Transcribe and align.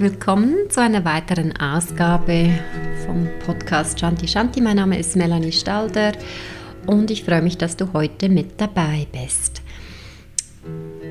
willkommen 0.00 0.70
zu 0.70 0.80
einer 0.80 1.04
weiteren 1.04 1.54
Ausgabe 1.58 2.48
vom 3.04 3.28
Podcast 3.44 4.00
Shanti 4.00 4.26
Shanti. 4.26 4.62
Mein 4.62 4.76
Name 4.76 4.98
ist 4.98 5.14
Melanie 5.14 5.52
Stalder 5.52 6.12
und 6.86 7.10
ich 7.10 7.22
freue 7.22 7.42
mich, 7.42 7.58
dass 7.58 7.76
du 7.76 7.92
heute 7.92 8.30
mit 8.30 8.58
dabei 8.58 9.06
bist. 9.12 9.60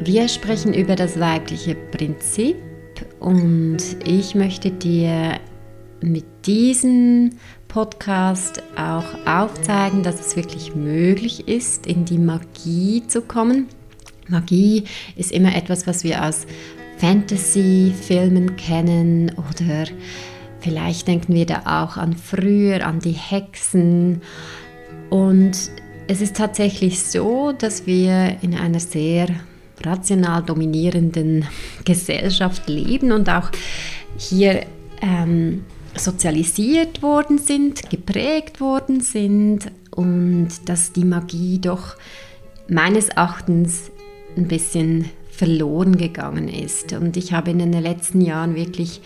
Wir 0.01 0.27
sprechen 0.27 0.73
über 0.73 0.95
das 0.95 1.19
weibliche 1.19 1.75
Prinzip 1.75 2.55
und 3.19 3.77
ich 4.05 4.33
möchte 4.33 4.71
dir 4.71 5.39
mit 6.01 6.25
diesem 6.47 7.37
Podcast 7.67 8.63
auch 8.75 9.05
aufzeigen, 9.27 10.01
dass 10.01 10.19
es 10.19 10.35
wirklich 10.35 10.73
möglich 10.73 11.47
ist, 11.47 11.85
in 11.85 12.05
die 12.05 12.17
Magie 12.17 13.03
zu 13.05 13.21
kommen. 13.21 13.67
Magie 14.27 14.85
ist 15.15 15.31
immer 15.31 15.55
etwas, 15.55 15.85
was 15.85 16.03
wir 16.03 16.25
aus 16.25 16.47
Fantasy-Filmen 16.99 18.55
kennen 18.57 19.31
oder 19.37 19.85
vielleicht 20.59 21.07
denken 21.07 21.33
wir 21.33 21.45
da 21.45 21.61
auch 21.65 21.97
an 21.97 22.15
früher, 22.15 22.85
an 22.85 22.99
die 22.99 23.13
Hexen. 23.13 24.21
Und 25.09 25.71
es 26.07 26.21
ist 26.21 26.35
tatsächlich 26.35 27.01
so, 27.01 27.53
dass 27.53 27.85
wir 27.85 28.37
in 28.41 28.53
einer 28.53 28.79
sehr 28.79 29.27
rational 29.81 30.43
dominierenden 30.43 31.45
Gesellschaft 31.85 32.67
leben 32.67 33.11
und 33.11 33.29
auch 33.29 33.49
hier 34.17 34.65
ähm, 35.01 35.63
sozialisiert 35.95 37.01
worden 37.01 37.37
sind, 37.37 37.89
geprägt 37.89 38.59
worden 38.59 39.01
sind 39.01 39.71
und 39.91 40.49
dass 40.65 40.91
die 40.91 41.05
Magie 41.05 41.59
doch 41.59 41.95
meines 42.67 43.09
Erachtens 43.09 43.89
ein 44.37 44.47
bisschen 44.47 45.09
verloren 45.39 45.95
gegangen 45.95 46.49
ist. 46.49 46.91
Und 46.91 47.15
ich 47.15 47.31
habe 47.31 47.51
in 47.51 47.59
den 47.59 47.71
letzten 47.71 48.19
Jahren 48.19 48.55
wirklich 48.55 48.99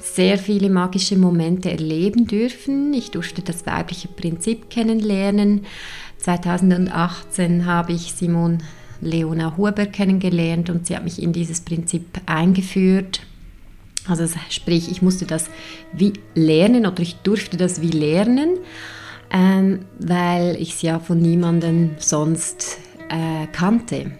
sehr 0.00 0.36
viele 0.36 0.70
magische 0.70 1.16
Momente 1.16 1.70
erleben 1.70 2.26
dürfen. 2.26 2.92
Ich 2.92 3.12
durfte 3.12 3.42
das 3.42 3.64
weibliche 3.64 4.08
Prinzip 4.08 4.70
kennenlernen. 4.70 5.66
2018 6.18 7.64
habe 7.64 7.92
ich 7.92 8.12
Simon 8.12 8.58
Leona 9.00 9.56
Huber 9.56 9.86
kennengelernt 9.86 10.68
und 10.68 10.88
sie 10.88 10.96
hat 10.96 11.04
mich 11.04 11.22
in 11.22 11.32
dieses 11.32 11.60
Prinzip 11.60 12.22
eingeführt. 12.26 13.20
Also 14.08 14.26
sprich, 14.50 14.90
ich 14.90 15.00
musste 15.00 15.26
das 15.26 15.48
wie 15.92 16.14
lernen 16.34 16.86
oder 16.86 17.02
ich 17.02 17.14
durfte 17.22 17.56
das 17.56 17.80
wie 17.80 17.90
lernen, 17.92 18.58
ähm, 19.30 19.84
weil 20.00 20.56
ich 20.60 20.74
es 20.74 20.82
ja 20.82 20.98
von 20.98 21.20
niemandem 21.20 21.92
sonst 21.98 22.78
äh, 23.10 23.46
kannte. 23.52 24.10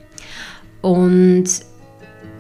Und 0.83 1.47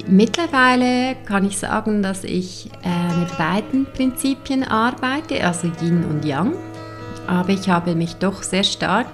mittlerweile 0.07 1.17
kann 1.27 1.45
ich 1.47 1.59
sagen, 1.59 2.03
dass 2.03 2.25
ich 2.25 2.71
äh, 2.85 3.19
mit 3.19 3.37
beiden 3.37 3.87
Prinzipien 3.87 4.65
arbeite, 4.65 5.45
also 5.45 5.71
Yin 5.83 6.05
und 6.05 6.25
Yang. 6.25 6.55
Aber 7.27 7.51
ich 7.51 7.69
habe 7.69 7.95
mich 7.95 8.15
doch 8.15 8.43
sehr 8.43 8.65
stark 8.65 9.09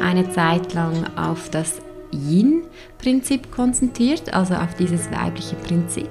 eine 0.00 0.30
Zeit 0.30 0.72
lang 0.74 1.04
auf 1.16 1.50
das 1.50 1.80
Yin-Prinzip 2.12 3.50
konzentriert, 3.50 4.32
also 4.32 4.54
auf 4.54 4.74
dieses 4.78 5.10
weibliche 5.10 5.56
Prinzip. 5.56 6.08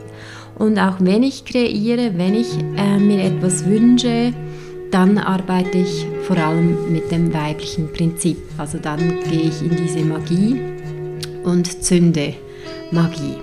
Und 0.55 0.77
auch 0.79 0.95
wenn 0.99 1.23
ich 1.23 1.45
kreiere, 1.45 2.17
wenn 2.17 2.35
ich 2.35 2.57
äh, 2.77 2.97
mir 2.97 3.23
etwas 3.23 3.65
wünsche, 3.65 4.33
dann 4.91 5.17
arbeite 5.17 5.79
ich 5.79 6.05
vor 6.23 6.37
allem 6.37 6.91
mit 6.91 7.11
dem 7.11 7.33
weiblichen 7.33 7.91
Prinzip. 7.91 8.37
Also 8.57 8.77
dann 8.77 8.99
gehe 8.99 9.49
ich 9.49 9.61
in 9.61 9.75
diese 9.75 10.05
Magie 10.05 10.61
und 11.43 11.83
zünde 11.83 12.35
Magie. 12.91 13.37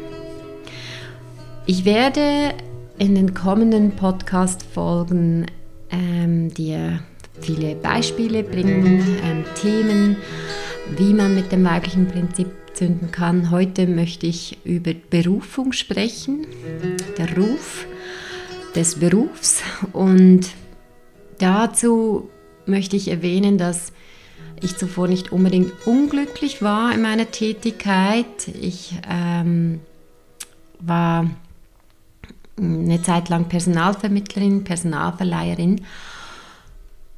Ich 1.67 1.85
werde 1.85 2.55
in 2.99 3.15
den 3.15 3.35
kommenden 3.35 3.93
Podcast-Folgen 3.93 5.47
ähm, 5.91 6.53
dir 6.55 7.01
viele 7.41 7.75
Beispiele 7.75 8.43
bringen, 8.43 9.19
ähm, 9.25 9.45
Themen, 9.61 10.17
wie 10.97 11.13
man 11.13 11.35
mit 11.35 11.51
dem 11.53 11.65
weiblichen 11.65 12.09
Prinzip 12.09 12.49
zünden 12.75 13.11
kann. 13.11 13.51
Heute 13.51 13.87
möchte 13.87 14.27
ich 14.27 14.59
über 14.65 14.93
Berufung 15.11 15.73
sprechen, 15.73 16.47
der 17.19 17.37
Ruf 17.37 17.87
des 18.75 18.97
Berufs. 18.97 19.63
Und 19.93 20.49
dazu 21.39 22.31
möchte 22.67 22.97
ich 22.97 23.09
erwähnen, 23.09 23.59
dass 23.59 23.93
ich 24.63 24.77
zuvor 24.77 25.09
nicht 25.09 25.33
unbedingt 25.33 25.87
unglücklich 25.87 26.63
war 26.63 26.95
in 26.95 27.03
meiner 27.03 27.31
Tätigkeit. 27.31 28.49
Ich 28.61 28.99
ähm, 29.09 29.81
war 30.81 31.29
eine 32.59 33.03
Zeit 33.03 33.29
lang 33.29 33.47
Personalvermittlerin, 33.49 34.65
Personalverleiherin 34.65 35.83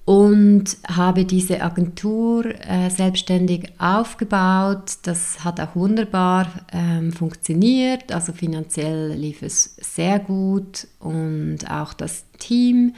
und 0.05 0.77
habe 0.87 1.25
diese 1.25 1.62
Agentur 1.62 2.47
äh, 2.47 2.91
selbstständig 2.91 3.72
aufgebaut. 3.78 4.99
Das 5.03 5.44
hat 5.44 5.61
auch 5.61 5.75
wunderbar 5.75 6.47
ähm, 6.72 7.12
funktioniert. 7.12 8.12
Also 8.12 8.32
finanziell 8.32 9.12
lief 9.12 9.43
es 9.43 9.76
sehr 9.81 10.19
gut 10.19 10.87
und 10.99 11.59
auch 11.71 11.94
das 11.94 12.25
Team 12.38 12.94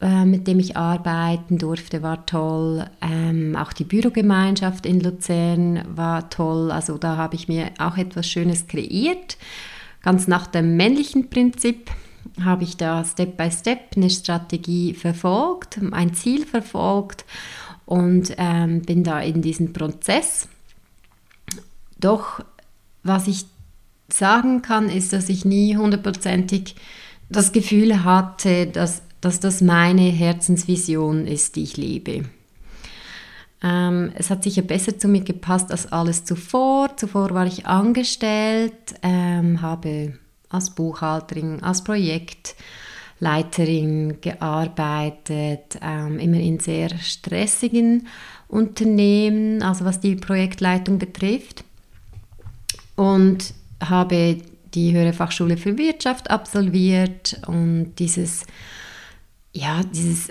äh, 0.00 0.24
mit 0.24 0.46
dem 0.46 0.58
ich 0.58 0.76
arbeiten 0.76 1.58
durfte, 1.58 2.02
war 2.02 2.24
toll. 2.24 2.86
Ähm, 3.02 3.54
auch 3.54 3.72
die 3.72 3.84
Bürogemeinschaft 3.84 4.86
in 4.86 5.00
Luzern 5.00 5.82
war 5.94 6.30
toll. 6.30 6.72
Also 6.72 6.96
da 6.96 7.16
habe 7.16 7.34
ich 7.34 7.48
mir 7.48 7.70
auch 7.78 7.98
etwas 7.98 8.26
Schönes 8.26 8.66
kreiert. 8.66 9.36
Ganz 10.02 10.26
nach 10.26 10.46
dem 10.46 10.76
männlichen 10.76 11.28
Prinzip 11.28 11.90
habe 12.42 12.64
ich 12.64 12.76
da 12.76 13.04
Step 13.04 13.36
by 13.36 13.50
Step 13.50 13.96
eine 13.96 14.08
Strategie 14.08 14.94
verfolgt, 14.94 15.78
ein 15.92 16.14
Ziel 16.14 16.46
verfolgt 16.46 17.24
und 17.84 18.34
ähm, 18.38 18.82
bin 18.82 19.04
da 19.04 19.20
in 19.20 19.42
diesem 19.42 19.72
Prozess. 19.72 20.48
Doch 21.98 22.40
was 23.02 23.28
ich 23.28 23.44
sagen 24.08 24.62
kann, 24.62 24.88
ist, 24.88 25.12
dass 25.12 25.28
ich 25.28 25.44
nie 25.44 25.76
hundertprozentig 25.76 26.76
das 27.28 27.52
Gefühl 27.52 28.04
hatte, 28.04 28.66
dass 28.66 29.02
dass 29.20 29.40
das 29.40 29.60
meine 29.60 30.02
Herzensvision 30.02 31.26
ist, 31.26 31.56
die 31.56 31.64
ich 31.64 31.76
lebe. 31.76 32.26
Ähm, 33.62 34.12
es 34.14 34.30
hat 34.30 34.42
sicher 34.42 34.62
besser 34.62 34.98
zu 34.98 35.06
mir 35.08 35.20
gepasst 35.20 35.70
als 35.70 35.92
alles 35.92 36.24
zuvor. 36.24 36.96
Zuvor 36.96 37.34
war 37.34 37.44
ich 37.46 37.66
angestellt, 37.66 38.72
ähm, 39.02 39.60
habe 39.60 40.14
als 40.48 40.70
Buchhalterin, 40.70 41.62
als 41.62 41.84
Projektleiterin 41.84 44.18
gearbeitet, 44.20 45.78
ähm, 45.82 46.18
immer 46.18 46.38
in 46.38 46.58
sehr 46.58 46.88
stressigen 46.98 48.08
Unternehmen, 48.48 49.62
also 49.62 49.84
was 49.84 50.00
die 50.00 50.16
Projektleitung 50.16 50.98
betrifft. 50.98 51.62
Und 52.96 53.52
habe 53.82 54.38
die 54.74 54.92
Höhere 54.92 55.12
Fachschule 55.12 55.56
für 55.56 55.78
Wirtschaft 55.78 56.30
absolviert 56.30 57.40
und 57.46 57.94
dieses 57.98 58.44
ja, 59.52 59.82
dieses 59.82 60.28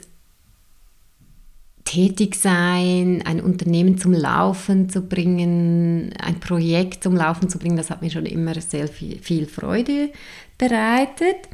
Tätigsein, 1.83 3.23
ein 3.25 3.41
Unternehmen 3.41 3.97
zum 3.97 4.13
Laufen 4.13 4.89
zu 4.89 5.01
bringen, 5.01 6.13
ein 6.19 6.39
Projekt 6.39 7.03
zum 7.03 7.15
Laufen 7.15 7.49
zu 7.49 7.57
bringen, 7.57 7.77
das 7.77 7.89
hat 7.89 8.03
mir 8.03 8.11
schon 8.11 8.27
immer 8.27 8.53
sehr 8.61 8.87
viel, 8.87 9.17
viel 9.19 9.47
Freude 9.47 10.11
bereitet. 10.57 11.49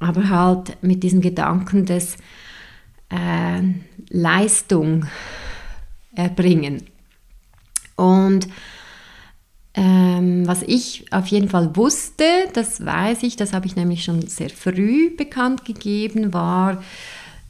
Aber 0.00 0.30
halt 0.30 0.82
mit 0.82 1.02
diesem 1.02 1.20
Gedanken 1.20 1.84
des 1.84 2.16
äh, 3.10 3.62
Leistung 4.08 5.06
erbringen. 6.14 6.84
Und 7.96 8.48
ähm, 9.80 10.44
was 10.44 10.62
ich 10.62 11.04
auf 11.12 11.28
jeden 11.28 11.48
Fall 11.48 11.76
wusste, 11.76 12.24
das 12.52 12.84
weiß 12.84 13.22
ich, 13.22 13.36
das 13.36 13.52
habe 13.52 13.66
ich 13.66 13.76
nämlich 13.76 14.02
schon 14.02 14.26
sehr 14.26 14.50
früh 14.50 15.14
bekannt 15.16 15.64
gegeben, 15.64 16.32
war, 16.34 16.82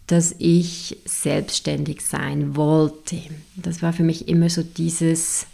dass 0.08 0.34
ich 0.38 0.98
selbstständig 1.06 2.02
sein 2.02 2.54
wollte. 2.54 3.16
Das 3.56 3.80
war 3.80 3.94
für 3.94 4.02
mich 4.02 4.28
immer 4.28 4.50
so 4.50 4.62
dieses, 4.62 5.46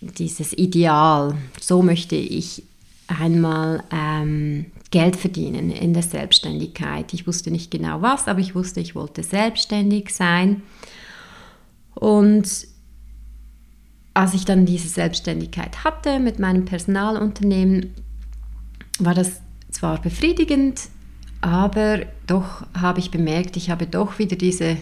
dieses 0.00 0.52
Ideal. 0.52 1.36
So 1.60 1.80
möchte 1.80 2.16
ich 2.16 2.64
einmal 3.06 3.84
ähm, 3.92 4.66
Geld 4.90 5.14
verdienen 5.14 5.70
in 5.70 5.94
der 5.94 6.02
Selbstständigkeit. 6.02 7.14
Ich 7.14 7.28
wusste 7.28 7.52
nicht 7.52 7.70
genau 7.70 8.02
was, 8.02 8.26
aber 8.26 8.40
ich 8.40 8.56
wusste, 8.56 8.80
ich 8.80 8.96
wollte 8.96 9.22
selbstständig 9.22 10.12
sein. 10.12 10.62
Und 11.94 12.71
als 14.14 14.34
ich 14.34 14.44
dann 14.44 14.66
diese 14.66 14.88
Selbstständigkeit 14.88 15.84
hatte 15.84 16.18
mit 16.18 16.38
meinem 16.38 16.64
Personalunternehmen, 16.64 17.94
war 18.98 19.14
das 19.14 19.40
zwar 19.70 20.00
befriedigend, 20.00 20.88
aber 21.40 22.00
doch 22.26 22.66
habe 22.78 23.00
ich 23.00 23.10
bemerkt, 23.10 23.56
ich 23.56 23.70
habe 23.70 23.86
doch 23.86 24.18
wieder 24.18 24.36
diese, 24.36 24.76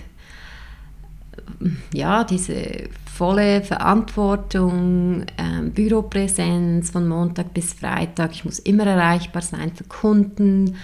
ja, 1.94 2.24
diese 2.24 2.88
volle 3.20 3.62
Verantwortung, 3.62 5.22
äh, 5.36 5.62
Büropräsenz 5.62 6.90
von 6.90 7.06
Montag 7.06 7.54
bis 7.54 7.72
Freitag. 7.74 8.32
Ich 8.32 8.44
muss 8.44 8.58
immer 8.58 8.86
erreichbar 8.86 9.42
sein 9.42 9.72
für 9.74 9.84
Kunden, 9.84 10.76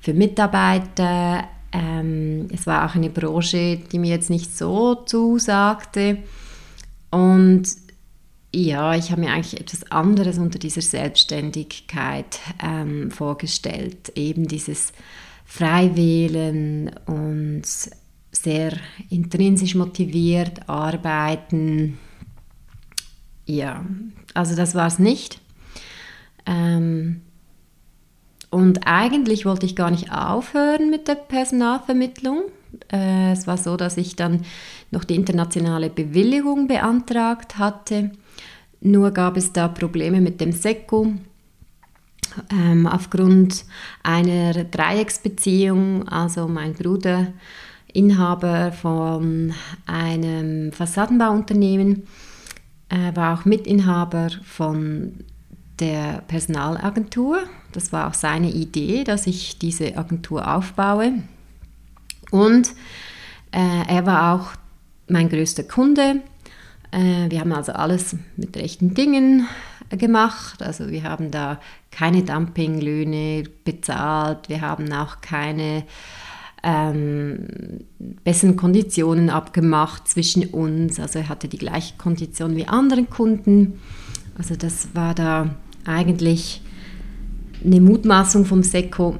für 0.00 0.14
Mitarbeiter. 0.14 1.44
Ähm, 1.70 2.48
es 2.52 2.66
war 2.66 2.86
auch 2.86 2.94
eine 2.94 3.10
Branche, 3.10 3.76
die 3.76 3.98
mir 3.98 4.10
jetzt 4.10 4.30
nicht 4.30 4.56
so 4.56 4.94
zusagte. 4.94 6.18
Und 7.10 7.68
ja, 8.54 8.94
ich 8.94 9.10
habe 9.10 9.22
mir 9.22 9.30
eigentlich 9.30 9.58
etwas 9.60 9.90
anderes 9.90 10.38
unter 10.38 10.58
dieser 10.58 10.82
Selbstständigkeit 10.82 12.40
ähm, 12.62 13.10
vorgestellt. 13.10 14.12
Eben 14.14 14.46
dieses 14.46 14.92
Freiwählen 15.46 16.90
und 17.06 17.62
sehr 18.30 18.72
intrinsisch 19.10 19.74
motiviert 19.74 20.68
arbeiten. 20.68 21.98
Ja, 23.46 23.84
also 24.34 24.54
das 24.54 24.74
war 24.74 24.86
es 24.86 24.98
nicht. 24.98 25.40
Ähm, 26.46 27.22
und 28.50 28.86
eigentlich 28.86 29.46
wollte 29.46 29.64
ich 29.64 29.76
gar 29.76 29.90
nicht 29.90 30.12
aufhören 30.12 30.90
mit 30.90 31.08
der 31.08 31.14
Personalvermittlung. 31.14 32.42
Äh, 32.90 33.32
es 33.32 33.46
war 33.46 33.56
so, 33.56 33.76
dass 33.78 33.96
ich 33.96 34.16
dann 34.16 34.44
noch 34.90 35.04
die 35.04 35.14
internationale 35.14 35.88
Bewilligung 35.88 36.68
beantragt 36.68 37.58
hatte. 37.58 38.10
Nur 38.84 39.12
gab 39.12 39.36
es 39.36 39.52
da 39.52 39.68
Probleme 39.68 40.20
mit 40.20 40.40
dem 40.40 40.52
SECO. 40.52 41.12
Ähm, 42.50 42.86
aufgrund 42.86 43.64
einer 44.02 44.64
Dreiecksbeziehung, 44.64 46.08
also 46.08 46.48
mein 46.48 46.74
Bruder, 46.74 47.28
Inhaber 47.92 48.72
von 48.72 49.52
einem 49.86 50.72
Fassadenbauunternehmen, 50.72 52.04
äh, 52.88 53.14
war 53.14 53.38
auch 53.38 53.44
Mitinhaber 53.44 54.30
von 54.44 55.24
der 55.78 56.22
Personalagentur. 56.26 57.42
Das 57.72 57.92
war 57.92 58.08
auch 58.08 58.14
seine 58.14 58.50
Idee, 58.50 59.04
dass 59.04 59.26
ich 59.26 59.58
diese 59.58 59.96
Agentur 59.96 60.52
aufbaue. 60.52 61.22
Und 62.30 62.70
äh, 63.52 63.86
er 63.88 64.06
war 64.06 64.34
auch 64.34 64.52
mein 65.08 65.28
größter 65.28 65.64
Kunde. 65.64 66.22
Äh, 66.92 67.30
wir 67.30 67.40
haben 67.40 67.52
also 67.52 67.72
alles 67.72 68.16
mit 68.36 68.56
rechten 68.56 68.94
Dingen 68.94 69.48
gemacht. 69.90 70.62
Also 70.62 70.90
wir 70.90 71.02
haben 71.02 71.30
da 71.30 71.60
keine 71.90 72.22
Dumpinglöhne 72.22 73.44
bezahlt. 73.64 74.48
Wir 74.48 74.60
haben 74.60 74.92
auch 74.92 75.20
keine 75.20 75.84
ähm, 76.62 77.46
besseren 77.98 78.56
Konditionen 78.56 79.30
abgemacht 79.30 80.06
zwischen 80.06 80.44
uns. 80.46 81.00
Also 81.00 81.20
er 81.20 81.28
hatte 81.28 81.48
die 81.48 81.58
gleiche 81.58 81.96
Kondition 81.96 82.56
wie 82.56 82.68
anderen 82.68 83.10
Kunden. 83.10 83.80
Also 84.38 84.54
das 84.54 84.88
war 84.94 85.14
da 85.14 85.54
eigentlich 85.84 86.62
eine 87.64 87.80
Mutmaßung 87.80 88.44
vom 88.44 88.62
SECO, 88.62 89.16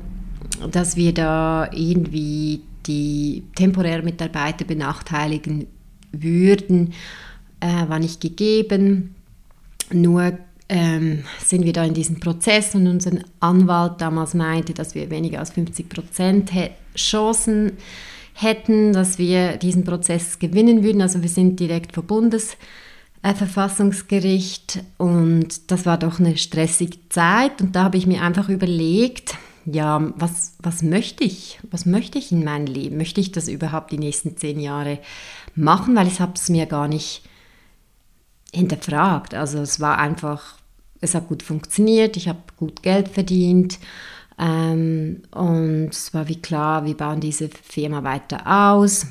dass 0.70 0.96
wir 0.96 1.12
da 1.12 1.70
irgendwie 1.72 2.62
die 2.86 3.44
temporären 3.54 4.04
Mitarbeiter 4.04 4.64
benachteiligen 4.64 5.66
würden 6.12 6.92
äh, 7.62 7.88
war 7.88 7.98
nicht 7.98 8.20
gegeben. 8.20 9.14
Nur 9.92 10.38
ähm, 10.68 11.24
sind 11.44 11.64
wir 11.64 11.72
da 11.72 11.84
in 11.84 11.94
diesem 11.94 12.20
Prozess 12.20 12.74
und 12.74 12.86
unser 12.86 13.12
Anwalt 13.40 14.00
damals 14.00 14.34
meinte, 14.34 14.74
dass 14.74 14.94
wir 14.94 15.08
weniger 15.10 15.38
als 15.38 15.50
50 15.50 15.88
Prozent 15.88 16.50
Chancen 16.96 17.72
hätten, 18.34 18.92
dass 18.92 19.18
wir 19.18 19.56
diesen 19.58 19.84
Prozess 19.84 20.38
gewinnen 20.38 20.82
würden. 20.82 21.02
Also 21.02 21.22
wir 21.22 21.28
sind 21.28 21.60
direkt 21.60 21.94
vor 21.94 22.02
Bundesverfassungsgericht 22.02 24.76
äh, 24.76 24.80
und 24.98 25.70
das 25.70 25.86
war 25.86 25.98
doch 25.98 26.18
eine 26.18 26.36
stressige 26.36 27.08
Zeit 27.10 27.60
und 27.60 27.76
da 27.76 27.84
habe 27.84 27.98
ich 27.98 28.06
mir 28.06 28.22
einfach 28.22 28.48
überlegt, 28.48 29.36
ja, 29.64 30.12
was, 30.16 30.54
was 30.58 30.82
möchte 30.82 31.22
ich? 31.22 31.60
Was 31.70 31.86
möchte 31.86 32.18
ich 32.18 32.32
in 32.32 32.42
meinem 32.42 32.66
Leben? 32.66 32.96
Möchte 32.96 33.20
ich 33.20 33.30
das 33.30 33.46
überhaupt 33.46 33.92
die 33.92 33.98
nächsten 33.98 34.36
zehn 34.36 34.58
Jahre 34.58 34.98
machen? 35.54 35.94
Weil 35.94 36.08
ich 36.08 36.20
habe 36.20 36.32
es 36.34 36.48
mir 36.48 36.66
gar 36.66 36.88
nicht 36.88 37.22
hinterfragt. 38.52 39.34
Also 39.34 39.58
es 39.58 39.80
war 39.80 39.98
einfach, 39.98 40.58
es 41.00 41.14
hat 41.14 41.28
gut 41.28 41.42
funktioniert, 41.42 42.16
ich 42.16 42.28
habe 42.28 42.40
gut 42.56 42.82
Geld 42.82 43.08
verdient 43.08 43.78
ähm, 44.38 45.22
und 45.30 45.88
es 45.90 46.12
war 46.14 46.28
wie 46.28 46.40
klar, 46.40 46.84
wir 46.84 46.96
bauen 46.96 47.20
diese 47.20 47.48
Firma 47.48 48.04
weiter 48.04 48.46
aus. 48.46 49.06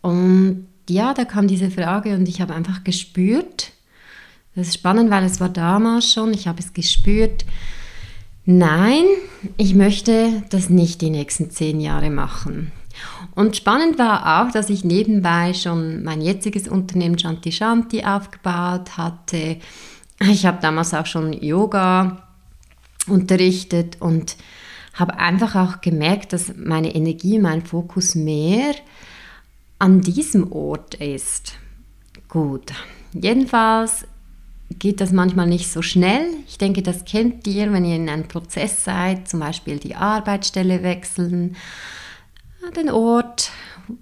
Und 0.00 0.66
ja, 0.88 1.12
da 1.12 1.24
kam 1.24 1.48
diese 1.48 1.70
Frage 1.70 2.14
und 2.14 2.28
ich 2.28 2.40
habe 2.40 2.54
einfach 2.54 2.84
gespürt, 2.84 3.72
das 4.54 4.68
ist 4.68 4.74
spannend, 4.74 5.10
weil 5.10 5.24
es 5.24 5.40
war 5.40 5.48
damals 5.48 6.12
schon, 6.12 6.32
ich 6.32 6.48
habe 6.48 6.60
es 6.60 6.72
gespürt, 6.72 7.44
nein, 8.44 9.04
ich 9.56 9.74
möchte 9.74 10.42
das 10.50 10.68
nicht 10.68 11.00
die 11.00 11.10
nächsten 11.10 11.50
zehn 11.50 11.80
Jahre 11.80 12.10
machen. 12.10 12.72
Und 13.38 13.54
spannend 13.56 14.00
war 14.00 14.42
auch, 14.42 14.50
dass 14.50 14.68
ich 14.68 14.82
nebenbei 14.82 15.54
schon 15.54 16.02
mein 16.02 16.20
jetziges 16.20 16.66
Unternehmen 16.66 17.20
Shanti 17.20 17.52
Shanti 17.52 18.02
aufgebaut 18.02 18.96
hatte. 18.98 19.58
Ich 20.18 20.44
habe 20.44 20.58
damals 20.60 20.92
auch 20.92 21.06
schon 21.06 21.32
Yoga 21.32 22.26
unterrichtet 23.06 23.98
und 24.00 24.34
habe 24.92 25.20
einfach 25.20 25.54
auch 25.54 25.80
gemerkt, 25.80 26.32
dass 26.32 26.52
meine 26.56 26.92
Energie, 26.96 27.38
mein 27.38 27.64
Fokus 27.64 28.16
mehr 28.16 28.74
an 29.78 30.00
diesem 30.00 30.50
Ort 30.50 30.96
ist. 30.96 31.52
Gut, 32.28 32.72
jedenfalls 33.12 34.04
geht 34.80 35.00
das 35.00 35.12
manchmal 35.12 35.46
nicht 35.46 35.70
so 35.70 35.80
schnell. 35.80 36.26
Ich 36.48 36.58
denke, 36.58 36.82
das 36.82 37.04
kennt 37.04 37.46
ihr, 37.46 37.72
wenn 37.72 37.84
ihr 37.84 37.94
in 37.94 38.08
einem 38.08 38.26
Prozess 38.26 38.82
seid, 38.82 39.28
zum 39.28 39.38
Beispiel 39.38 39.78
die 39.78 39.94
Arbeitsstelle 39.94 40.82
wechseln 40.82 41.54
den 42.70 42.90
Ort, 42.90 43.50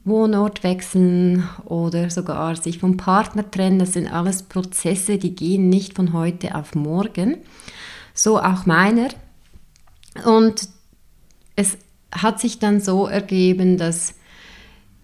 Wohnort 0.05 0.63
wechseln 0.63 1.49
oder 1.65 2.11
sogar 2.11 2.57
sich 2.57 2.79
vom 2.79 2.97
Partner 2.97 3.49
trennen. 3.51 3.79
Das 3.79 3.93
sind 3.93 4.13
alles 4.13 4.43
Prozesse, 4.43 5.19
die 5.19 5.35
gehen 5.35 5.69
nicht 5.69 5.95
von 5.95 6.13
heute 6.13 6.55
auf 6.55 6.75
morgen. 6.75 7.39
So 8.15 8.41
auch 8.41 8.67
meiner. 8.67 9.09
Und 10.25 10.69
es 11.55 11.79
hat 12.13 12.41
sich 12.41 12.59
dann 12.59 12.81
so 12.81 13.07
ergeben, 13.07 13.77
dass 13.77 14.15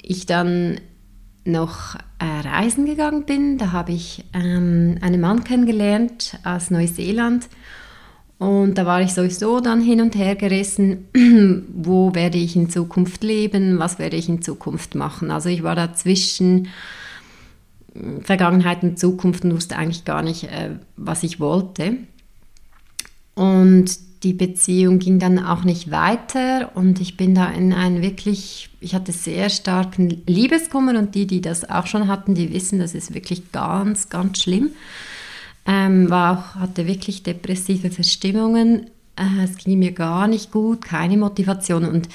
ich 0.00 0.26
dann 0.26 0.80
noch 1.44 1.96
äh, 2.18 2.48
reisen 2.48 2.86
gegangen 2.86 3.24
bin. 3.24 3.58
Da 3.58 3.72
habe 3.72 3.92
ich 3.92 4.24
ähm, 4.32 4.98
einen 5.00 5.20
Mann 5.20 5.44
kennengelernt 5.44 6.38
aus 6.44 6.70
Neuseeland 6.70 7.48
und 8.42 8.74
da 8.74 8.86
war 8.86 9.00
ich 9.00 9.14
sowieso 9.14 9.60
dann 9.60 9.80
hin 9.80 10.00
und 10.00 10.16
her 10.16 10.34
gerissen, 10.34 11.06
wo 11.72 12.12
werde 12.12 12.38
ich 12.38 12.56
in 12.56 12.68
Zukunft 12.68 13.22
leben, 13.22 13.78
was 13.78 14.00
werde 14.00 14.16
ich 14.16 14.28
in 14.28 14.42
Zukunft 14.42 14.96
machen. 14.96 15.30
Also 15.30 15.48
ich 15.48 15.62
war 15.62 15.76
da 15.76 15.94
zwischen 15.94 16.66
hm, 17.94 18.22
Vergangenheit 18.22 18.82
und 18.82 18.98
Zukunft 18.98 19.44
und 19.44 19.54
wusste 19.54 19.76
eigentlich 19.76 20.04
gar 20.04 20.24
nicht, 20.24 20.42
äh, 20.50 20.70
was 20.96 21.22
ich 21.22 21.38
wollte. 21.38 21.98
Und 23.36 24.00
die 24.24 24.32
Beziehung 24.32 24.98
ging 24.98 25.20
dann 25.20 25.38
auch 25.38 25.62
nicht 25.62 25.92
weiter 25.92 26.72
und 26.74 27.00
ich 27.00 27.16
bin 27.16 27.36
da 27.36 27.48
in 27.48 27.72
einen 27.72 28.02
wirklich, 28.02 28.70
ich 28.80 28.96
hatte 28.96 29.12
sehr 29.12 29.50
starken 29.50 30.20
Liebeskummer 30.26 30.98
und 30.98 31.14
die, 31.14 31.28
die 31.28 31.42
das 31.42 31.70
auch 31.70 31.86
schon 31.86 32.08
hatten, 32.08 32.34
die 32.34 32.52
wissen, 32.52 32.80
das 32.80 32.96
ist 32.96 33.14
wirklich 33.14 33.52
ganz, 33.52 34.08
ganz 34.08 34.42
schlimm. 34.42 34.70
Ähm, 35.64 36.10
war 36.10 36.38
auch, 36.38 36.60
hatte 36.60 36.86
wirklich 36.86 37.22
depressive 37.22 37.90
Verstimmungen. 37.90 38.90
Äh, 39.16 39.44
es 39.44 39.56
ging 39.56 39.78
mir 39.78 39.92
gar 39.92 40.26
nicht 40.26 40.50
gut, 40.50 40.84
keine 40.84 41.16
Motivation. 41.16 41.84
Und 41.84 42.08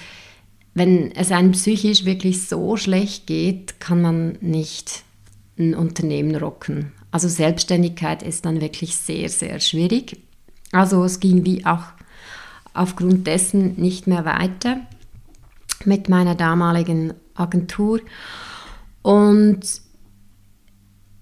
wenn 0.74 1.12
es 1.14 1.32
einem 1.32 1.54
psychisch 1.54 2.06
wirklich 2.06 2.48
so 2.48 2.78
schlecht 2.78 3.26
geht, 3.28 3.80
kann 3.80 4.02
man 4.02 4.38
nicht 4.42 5.04
ein 5.58 5.74
Unternehmen 5.74 6.36
rocken. 6.36 6.92
Also 7.12 7.30
Selbstständigkeit 7.30 8.22
ist 8.22 8.46
dann 8.46 8.62
wirklich 8.62 8.96
sehr, 8.96 9.30
sehr 9.30 9.60
schwierig. 9.60 10.22
Also 10.72 11.04
es 11.04 11.20
ging 11.20 11.46
wie 11.46 11.66
auch 11.66 11.84
aufgrund 12.74 13.26
dessen 13.26 13.76
nicht 13.76 14.08
mehr 14.08 14.26
weiter 14.26 14.82
mit 15.86 16.10
meiner 16.10 16.36
damaligen 16.36 17.14
Agentur. 17.34 18.02
Und 19.02 19.62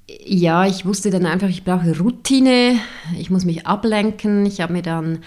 ja, 0.08 0.66
ich 0.66 0.86
wusste 0.86 1.10
dann 1.10 1.26
einfach, 1.26 1.50
ich 1.50 1.64
brauche 1.64 1.98
Routine, 1.98 2.80
ich 3.18 3.30
muss 3.30 3.46
mich 3.46 3.66
ablenken. 3.66 4.46
Ich 4.46 4.62
habe 4.62 4.74
mir 4.74 4.82
dann 4.82 5.20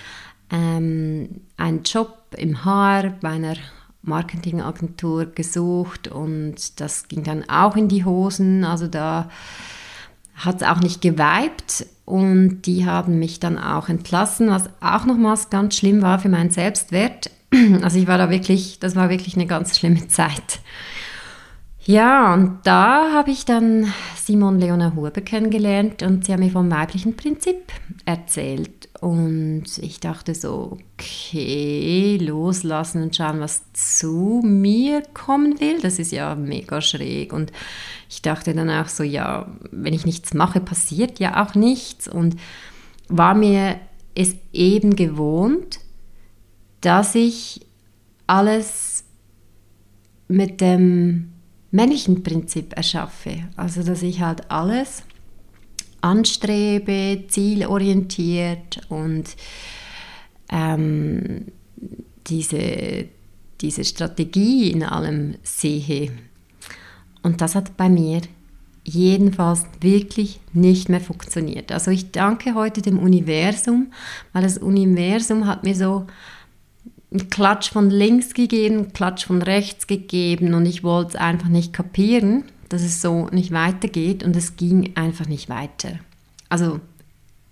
ähm, 0.51 1.41
einen 1.57 1.83
Job 1.83 2.15
im 2.37 2.65
Haar 2.65 3.15
bei 3.21 3.31
einer 3.31 3.57
Marketingagentur 4.03 5.27
gesucht 5.27 6.09
und 6.09 6.81
das 6.81 7.09
ging 7.09 7.25
dann 7.25 7.49
auch 7.49 7.77
in 7.77 7.89
die 7.89 8.05
Hosen. 8.05 8.65
Also 8.65 8.87
da 8.87 9.29
hat 10.35 10.63
es 10.63 10.69
auch 10.69 10.79
nicht 10.79 11.03
geweibt 11.03 11.87
und 12.05 12.63
die 12.63 12.87
haben 12.87 13.19
mich 13.19 13.41
dann 13.41 13.59
auch 13.59 13.89
entlassen, 13.89 14.49
was 14.49 14.71
auch 14.81 15.05
nochmals 15.05 15.51
ganz 15.51 15.77
schlimm 15.77 16.01
war 16.01 16.21
für 16.21 16.29
meinen 16.29 16.51
Selbstwert. 16.51 17.31
Also 17.83 17.99
ich 17.99 18.07
war 18.07 18.19
da 18.19 18.29
wirklich, 18.29 18.79
das 18.79 18.95
war 18.95 19.09
wirklich 19.09 19.35
eine 19.35 19.47
ganz 19.47 19.79
schlimme 19.79 20.07
Zeit. 20.09 20.61
Ja, 21.89 22.35
und 22.35 22.59
da 22.65 23.15
habe 23.15 23.31
ich 23.31 23.47
dann 23.47 23.91
Simon 24.15 24.59
Leona 24.59 24.95
Huber 24.95 25.23
kennengelernt 25.23 26.03
und 26.03 26.27
sie 26.27 26.35
hat 26.35 26.39
mir 26.39 26.51
vom 26.51 26.71
weiblichen 26.71 27.17
Prinzip 27.17 27.73
erzählt. 28.05 28.91
Und 29.01 29.65
ich 29.79 29.99
dachte 29.99 30.35
so, 30.35 30.77
okay, 30.93 32.19
loslassen 32.21 33.05
und 33.05 33.17
schauen, 33.17 33.41
was 33.41 33.73
zu 33.73 34.43
mir 34.45 35.03
kommen 35.15 35.61
will. 35.61 35.81
Das 35.81 35.99
ist 35.99 36.13
ja 36.13 36.35
mega 36.35 36.83
schräg. 36.83 37.33
Und 37.33 37.53
ich 38.11 38.21
dachte 38.21 38.53
dann 38.53 38.69
auch 38.69 38.89
so, 38.89 39.03
ja, 39.03 39.47
wenn 39.71 39.95
ich 39.95 40.05
nichts 40.05 40.35
mache, 40.35 40.61
passiert 40.61 41.19
ja 41.21 41.43
auch 41.43 41.55
nichts. 41.55 42.07
Und 42.07 42.37
war 43.09 43.35
mir 43.35 43.81
es 44.15 44.37
eben 44.53 44.95
gewohnt, 44.95 45.81
dass 46.83 47.15
ich 47.15 47.67
alles 48.27 49.05
mit 50.29 50.61
dem 50.61 51.33
männlichen 51.71 52.23
Prinzip 52.23 52.77
erschaffe. 52.77 53.49
Also 53.57 53.83
dass 53.83 54.03
ich 54.03 54.21
halt 54.21 54.51
alles 54.51 55.03
anstrebe, 56.01 57.25
zielorientiert 57.29 58.81
und 58.89 59.25
ähm, 60.51 61.47
diese, 62.27 63.07
diese 63.61 63.85
Strategie 63.85 64.71
in 64.71 64.83
allem 64.83 65.37
sehe. 65.43 66.13
Und 67.23 67.41
das 67.41 67.55
hat 67.55 67.77
bei 67.77 67.89
mir 67.89 68.21
jedenfalls 68.85 69.65
wirklich 69.81 70.41
nicht 70.53 70.89
mehr 70.89 71.01
funktioniert. 71.01 71.73
Also 71.73 71.91
ich 71.91 72.11
danke 72.11 72.55
heute 72.55 72.81
dem 72.81 72.99
Universum, 72.99 73.93
weil 74.33 74.43
das 74.43 74.57
Universum 74.57 75.47
hat 75.47 75.65
mir 75.65 75.75
so 75.75 76.07
einen 77.11 77.31
Klatsch 77.31 77.71
von 77.71 77.91
links 77.91 78.35
gegeben, 78.35 78.77
einen 78.77 78.93
Klatsch 78.93 79.27
von 79.27 79.43
rechts 79.43 79.87
gegeben 79.87 80.55
und 80.55 80.67
ich 80.67 80.83
wollte 80.83 81.11
es 81.11 81.17
einfach 81.17 81.49
nicht 81.49 81.73
kapieren, 81.73 82.45
dass 82.69 82.83
es 82.83 83.01
so 83.01 83.29
nicht 83.29 83.53
weitergeht 83.53 84.23
und 84.23 84.37
es 84.37 84.57
ging 84.57 84.95
einfach 84.95 85.27
nicht 85.27 85.49
weiter. 85.49 85.99
Also 86.49 86.81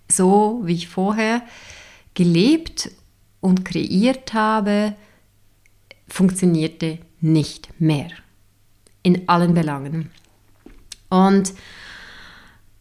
so 0.09 0.61
wie 0.63 0.73
ich 0.73 0.87
vorher 0.87 1.41
gelebt 2.13 2.91
und 3.41 3.65
kreiert 3.65 4.33
habe, 4.33 4.95
funktionierte 6.07 6.99
nicht 7.19 7.69
mehr. 7.79 8.07
In 9.03 9.27
allen 9.27 9.53
Belangen. 9.53 10.11
Und 11.09 11.53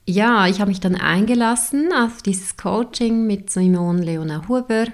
ja, 0.06 0.46
ich 0.46 0.60
habe 0.60 0.70
mich 0.70 0.80
dann 0.80 0.96
eingelassen 0.96 1.92
auf 1.92 2.22
dieses 2.22 2.56
Coaching 2.56 3.26
mit 3.26 3.50
Simone 3.50 4.02
Leona 4.02 4.48
Huber 4.48 4.86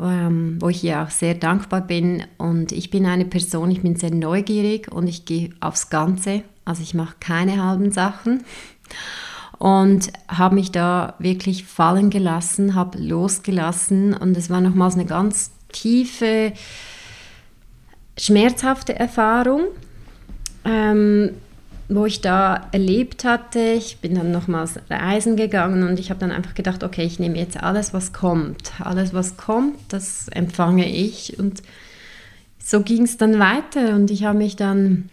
ähm, 0.00 0.58
wo 0.60 0.68
ich 0.68 0.84
ihr 0.84 1.02
auch 1.02 1.10
sehr 1.10 1.34
dankbar 1.34 1.80
bin. 1.80 2.24
Und 2.36 2.72
ich 2.72 2.90
bin 2.90 3.06
eine 3.06 3.24
Person, 3.24 3.70
ich 3.70 3.82
bin 3.82 3.96
sehr 3.96 4.12
neugierig 4.12 4.90
und 4.92 5.06
ich 5.06 5.24
gehe 5.24 5.50
aufs 5.60 5.90
Ganze. 5.90 6.42
Also 6.64 6.82
ich 6.82 6.94
mache 6.94 7.16
keine 7.20 7.64
halben 7.64 7.90
Sachen. 7.90 8.44
Und 9.58 10.12
habe 10.28 10.54
mich 10.54 10.70
da 10.70 11.14
wirklich 11.18 11.64
fallen 11.64 12.10
gelassen, 12.10 12.76
habe 12.76 12.98
losgelassen. 12.98 14.14
Und 14.14 14.36
es 14.36 14.50
war 14.50 14.60
nochmals 14.60 14.94
eine 14.94 15.06
ganz 15.06 15.50
tiefe, 15.72 16.52
schmerzhafte 18.16 18.94
Erfahrung. 18.94 19.62
Ähm, 20.64 21.32
wo 21.88 22.04
ich 22.04 22.20
da 22.20 22.68
erlebt 22.72 23.24
hatte, 23.24 23.60
ich 23.60 23.98
bin 23.98 24.14
dann 24.14 24.30
nochmals 24.30 24.78
reisen 24.90 25.36
gegangen 25.36 25.88
und 25.88 25.98
ich 25.98 26.10
habe 26.10 26.20
dann 26.20 26.30
einfach 26.30 26.54
gedacht, 26.54 26.84
okay, 26.84 27.04
ich 27.04 27.18
nehme 27.18 27.38
jetzt 27.38 27.62
alles, 27.62 27.94
was 27.94 28.12
kommt. 28.12 28.72
Alles, 28.80 29.14
was 29.14 29.38
kommt, 29.38 29.76
das 29.88 30.28
empfange 30.28 30.86
ich. 30.86 31.38
Und 31.38 31.62
so 32.62 32.82
ging 32.82 33.04
es 33.04 33.16
dann 33.16 33.38
weiter 33.38 33.94
und 33.94 34.10
ich 34.10 34.24
habe 34.24 34.36
mich 34.36 34.56
dann 34.56 35.08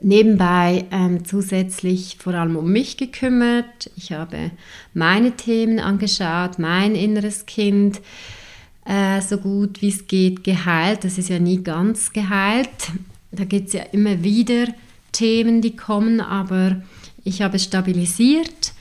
nebenbei 0.00 0.84
ähm, 0.90 1.24
zusätzlich 1.24 2.16
vor 2.18 2.34
allem 2.34 2.56
um 2.56 2.72
mich 2.72 2.96
gekümmert. 2.96 3.90
Ich 3.96 4.10
habe 4.10 4.50
meine 4.92 5.32
Themen 5.32 5.78
angeschaut, 5.78 6.58
mein 6.58 6.96
inneres 6.96 7.46
Kind 7.46 8.00
äh, 8.84 9.20
so 9.20 9.38
gut 9.38 9.82
wie 9.82 9.88
es 9.88 10.08
geht 10.08 10.42
geheilt. 10.42 11.04
Das 11.04 11.18
ist 11.18 11.28
ja 11.28 11.38
nie 11.38 11.62
ganz 11.62 12.12
geheilt. 12.12 12.68
Da 13.30 13.44
geht 13.44 13.68
es 13.68 13.72
ja 13.74 13.82
immer 13.92 14.24
wieder 14.24 14.66
Themen, 15.16 15.62
die 15.62 15.76
kommen, 15.76 16.20
aber 16.20 16.82
ich 17.24 17.42
habe 17.42 17.58
stabilisiert 17.58 18.74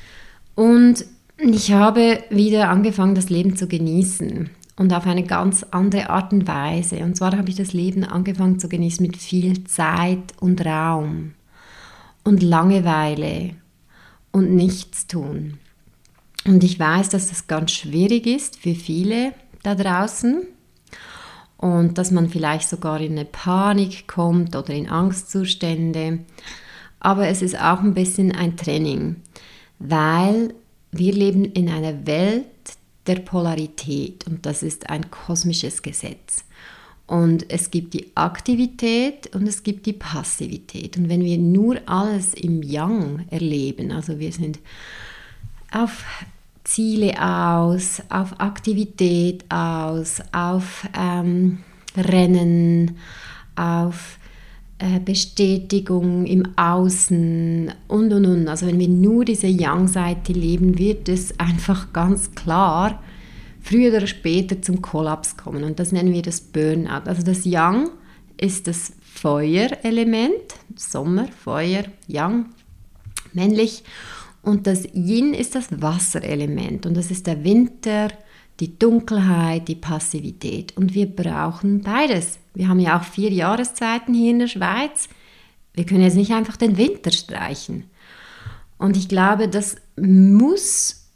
und 0.53 1.05
ich 1.37 1.71
habe 1.71 2.23
wieder 2.29 2.69
angefangen, 2.69 3.15
das 3.15 3.29
Leben 3.29 3.55
zu 3.55 3.67
genießen 3.67 4.49
und 4.75 4.93
auf 4.93 5.05
eine 5.05 5.23
ganz 5.23 5.65
andere 5.71 6.09
Art 6.09 6.33
und 6.33 6.47
Weise. 6.47 6.97
Und 6.97 7.15
zwar 7.15 7.37
habe 7.37 7.49
ich 7.49 7.55
das 7.55 7.73
Leben 7.73 8.03
angefangen 8.03 8.59
zu 8.59 8.67
genießen 8.67 9.05
mit 9.05 9.17
viel 9.17 9.63
Zeit 9.63 10.33
und 10.39 10.65
Raum 10.65 11.33
und 12.23 12.43
Langeweile 12.43 13.51
und 14.31 14.53
Nichtstun. 14.53 15.57
Und 16.45 16.63
ich 16.63 16.77
weiß, 16.79 17.09
dass 17.09 17.29
das 17.29 17.47
ganz 17.47 17.71
schwierig 17.71 18.27
ist 18.27 18.59
für 18.59 18.75
viele 18.75 19.33
da 19.63 19.75
draußen 19.75 20.43
und 21.57 21.97
dass 21.97 22.11
man 22.11 22.29
vielleicht 22.29 22.69
sogar 22.69 22.99
in 22.99 23.13
eine 23.13 23.25
Panik 23.25 24.07
kommt 24.07 24.55
oder 24.55 24.73
in 24.73 24.89
Angstzustände. 24.89 26.19
Aber 26.99 27.27
es 27.27 27.41
ist 27.41 27.59
auch 27.59 27.81
ein 27.81 27.93
bisschen 27.93 28.31
ein 28.33 28.57
Training, 28.57 29.17
weil 29.79 30.53
wir 30.91 31.13
leben 31.13 31.45
in 31.45 31.69
einer 31.69 32.05
Welt 32.07 32.45
der 33.07 33.17
Polarität 33.17 34.25
und 34.27 34.45
das 34.45 34.63
ist 34.63 34.89
ein 34.89 35.11
kosmisches 35.11 35.81
Gesetz. 35.81 36.45
Und 37.07 37.51
es 37.51 37.69
gibt 37.69 37.93
die 37.93 38.11
Aktivität 38.15 39.35
und 39.35 39.47
es 39.47 39.61
gibt 39.61 39.85
die 39.85 39.93
Passivität. 39.93 40.97
Und 40.97 41.07
wenn 41.07 41.23
wir 41.23 41.37
nur 41.37 41.77
alles 41.85 42.33
im 42.33 42.63
Yang 42.63 43.27
erleben, 43.29 43.91
also 43.91 44.17
wir 44.17 44.31
sind 44.31 44.57
auf 45.71 46.03
Ziele 46.65 47.13
aus, 47.21 48.01
auf 48.09 48.39
Aktivität 48.39 49.45
aus, 49.49 50.21
auf 50.33 50.87
ähm, 50.97 51.59
Rennen, 51.95 52.97
auf 53.55 54.17
äh, 54.79 54.99
Bestätigung 54.99 56.25
im 56.25 56.57
Außen 56.57 57.71
und 57.87 58.11
und 58.11 58.25
und. 58.25 58.47
Also 58.49 58.67
wenn 58.67 58.79
wir 58.79 58.89
nur 58.89 59.23
diese 59.23 59.47
Yang-Seite 59.47 60.33
leben, 60.33 60.77
wird 60.77 61.07
es 61.07 61.39
einfach 61.39 61.93
ganz 61.93 62.35
klar 62.35 63.01
früher 63.61 63.95
oder 63.95 64.07
später 64.07 64.61
zum 64.61 64.81
Kollaps 64.81 65.37
kommen. 65.37 65.63
Und 65.63 65.79
das 65.79 65.91
nennen 65.91 66.13
wir 66.13 66.21
das 66.21 66.41
Burnout. 66.41 67.05
Also 67.05 67.23
das 67.23 67.45
Yang 67.45 67.89
ist 68.37 68.67
das 68.67 68.91
Feuerelement, 69.01 70.55
Sommer, 70.75 71.27
Feuer, 71.43 71.85
Yang, 72.07 72.47
männlich. 73.33 73.83
Und 74.45 74.67
das 74.67 74.85
Yin 74.93 75.33
ist 75.33 75.55
das 75.55 75.81
Wasserelement 75.81 76.85
und 76.85 76.95
das 76.95 77.09
ist 77.09 77.25
der 77.25 77.43
Winter, 77.43 78.09
die 78.59 78.77
Dunkelheit, 78.77 79.67
die 79.67 79.75
Passivität. 79.75 80.77
Und 80.77 80.93
wir 80.93 81.07
brauchen 81.07 81.81
beides. 81.81 82.37
Wir 82.53 82.67
haben 82.67 82.79
ja 82.79 82.99
auch 82.99 83.03
vier 83.03 83.31
Jahreszeiten 83.31 84.13
hier 84.13 84.29
in 84.29 84.39
der 84.39 84.47
Schweiz. 84.47 85.09
Wir 85.73 85.83
können 85.83 86.03
jetzt 86.03 86.15
nicht 86.15 86.31
einfach 86.31 86.57
den 86.57 86.77
Winter 86.77 87.11
streichen. 87.11 87.85
Und 88.77 88.97
ich 88.97 89.09
glaube, 89.09 89.49
das 89.49 89.77
muss 89.99 91.07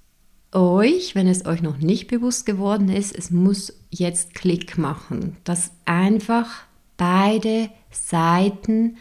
euch, 0.52 1.14
wenn 1.14 1.28
es 1.28 1.46
euch 1.46 1.62
noch 1.62 1.78
nicht 1.78 2.08
bewusst 2.08 2.48
geworden 2.48 2.90
ist, 2.90 3.16
es 3.16 3.30
muss 3.30 3.80
jetzt 3.92 4.34
Klick 4.34 4.80
machen, 4.80 5.38
dass 5.44 5.70
einfach 5.86 6.64
beide 6.98 7.70
Seiten 7.92 8.98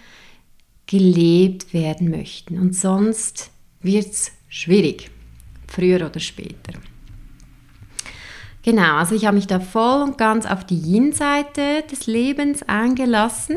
gelebt 0.87 1.73
werden 1.73 2.11
möchten. 2.11 2.58
Und 2.58 2.75
sonst 2.75 3.52
wird 3.80 4.06
es 4.06 4.32
schwierig, 4.49 5.11
früher 5.66 6.06
oder 6.06 6.20
später. 6.20 6.75
Genau, 8.62 8.97
also 8.97 9.14
ich 9.14 9.25
habe 9.25 9.37
mich 9.37 9.47
da 9.47 9.61
voll 9.61 10.02
und 10.02 10.18
ganz 10.18 10.44
auf 10.44 10.64
die 10.64 10.78
Yin-Seite 10.78 11.85
des 11.90 12.06
Lebens 12.06 12.62
eingelassen 12.64 13.56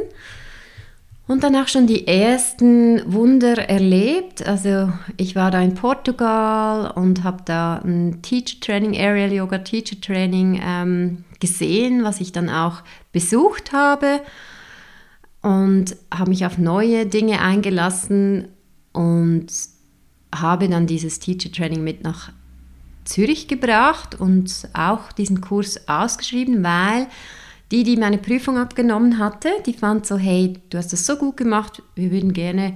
und 1.27 1.43
dann 1.43 1.55
auch 1.55 1.67
schon 1.67 1.87
die 1.87 2.07
ersten 2.07 3.01
Wunder 3.11 3.57
erlebt. 3.57 4.45
Also 4.45 4.91
ich 5.17 5.35
war 5.35 5.51
da 5.51 5.61
in 5.61 5.75
Portugal 5.75 6.91
und 6.91 7.23
habe 7.23 7.43
da 7.45 7.81
ein 7.83 8.21
Teacher 8.21 8.59
Training, 8.61 8.95
Aerial 8.95 9.33
Yoga 9.33 9.59
Teacher 9.59 9.99
Training 9.99 10.61
ähm, 10.63 11.23
gesehen, 11.39 12.03
was 12.03 12.21
ich 12.21 12.31
dann 12.31 12.49
auch 12.49 12.81
besucht 13.11 13.73
habe 13.73 14.21
und 15.41 15.95
habe 16.13 16.29
mich 16.29 16.45
auf 16.45 16.57
neue 16.57 17.05
Dinge 17.05 17.41
eingelassen 17.41 18.47
und 18.93 19.47
habe 20.33 20.69
dann 20.69 20.87
dieses 20.87 21.19
Teacher 21.19 21.51
Training 21.51 21.83
mit 21.83 22.03
nach 22.03 22.31
Zürich 23.03 23.47
gebracht 23.47 24.19
und 24.19 24.69
auch 24.73 25.11
diesen 25.11 25.41
Kurs 25.41 25.87
ausgeschrieben, 25.87 26.63
weil 26.63 27.07
die, 27.71 27.83
die 27.83 27.97
meine 27.97 28.17
Prüfung 28.17 28.57
abgenommen 28.57 29.17
hatte, 29.17 29.49
die 29.65 29.73
fand 29.73 30.05
so, 30.05 30.17
hey, 30.17 30.59
du 30.69 30.77
hast 30.77 30.93
das 30.93 31.05
so 31.05 31.15
gut 31.15 31.37
gemacht, 31.37 31.81
wir 31.95 32.11
würden 32.11 32.33
gerne, 32.33 32.75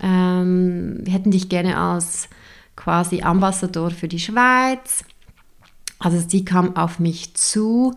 ähm, 0.00 0.98
wir 1.02 1.12
hätten 1.12 1.30
dich 1.30 1.48
gerne 1.48 1.76
als 1.76 2.28
quasi 2.74 3.22
Ambassador 3.22 3.90
für 3.90 4.08
die 4.08 4.18
Schweiz. 4.18 5.04
Also 5.98 6.22
sie 6.26 6.44
kam 6.44 6.76
auf 6.76 6.98
mich 6.98 7.34
zu, 7.34 7.94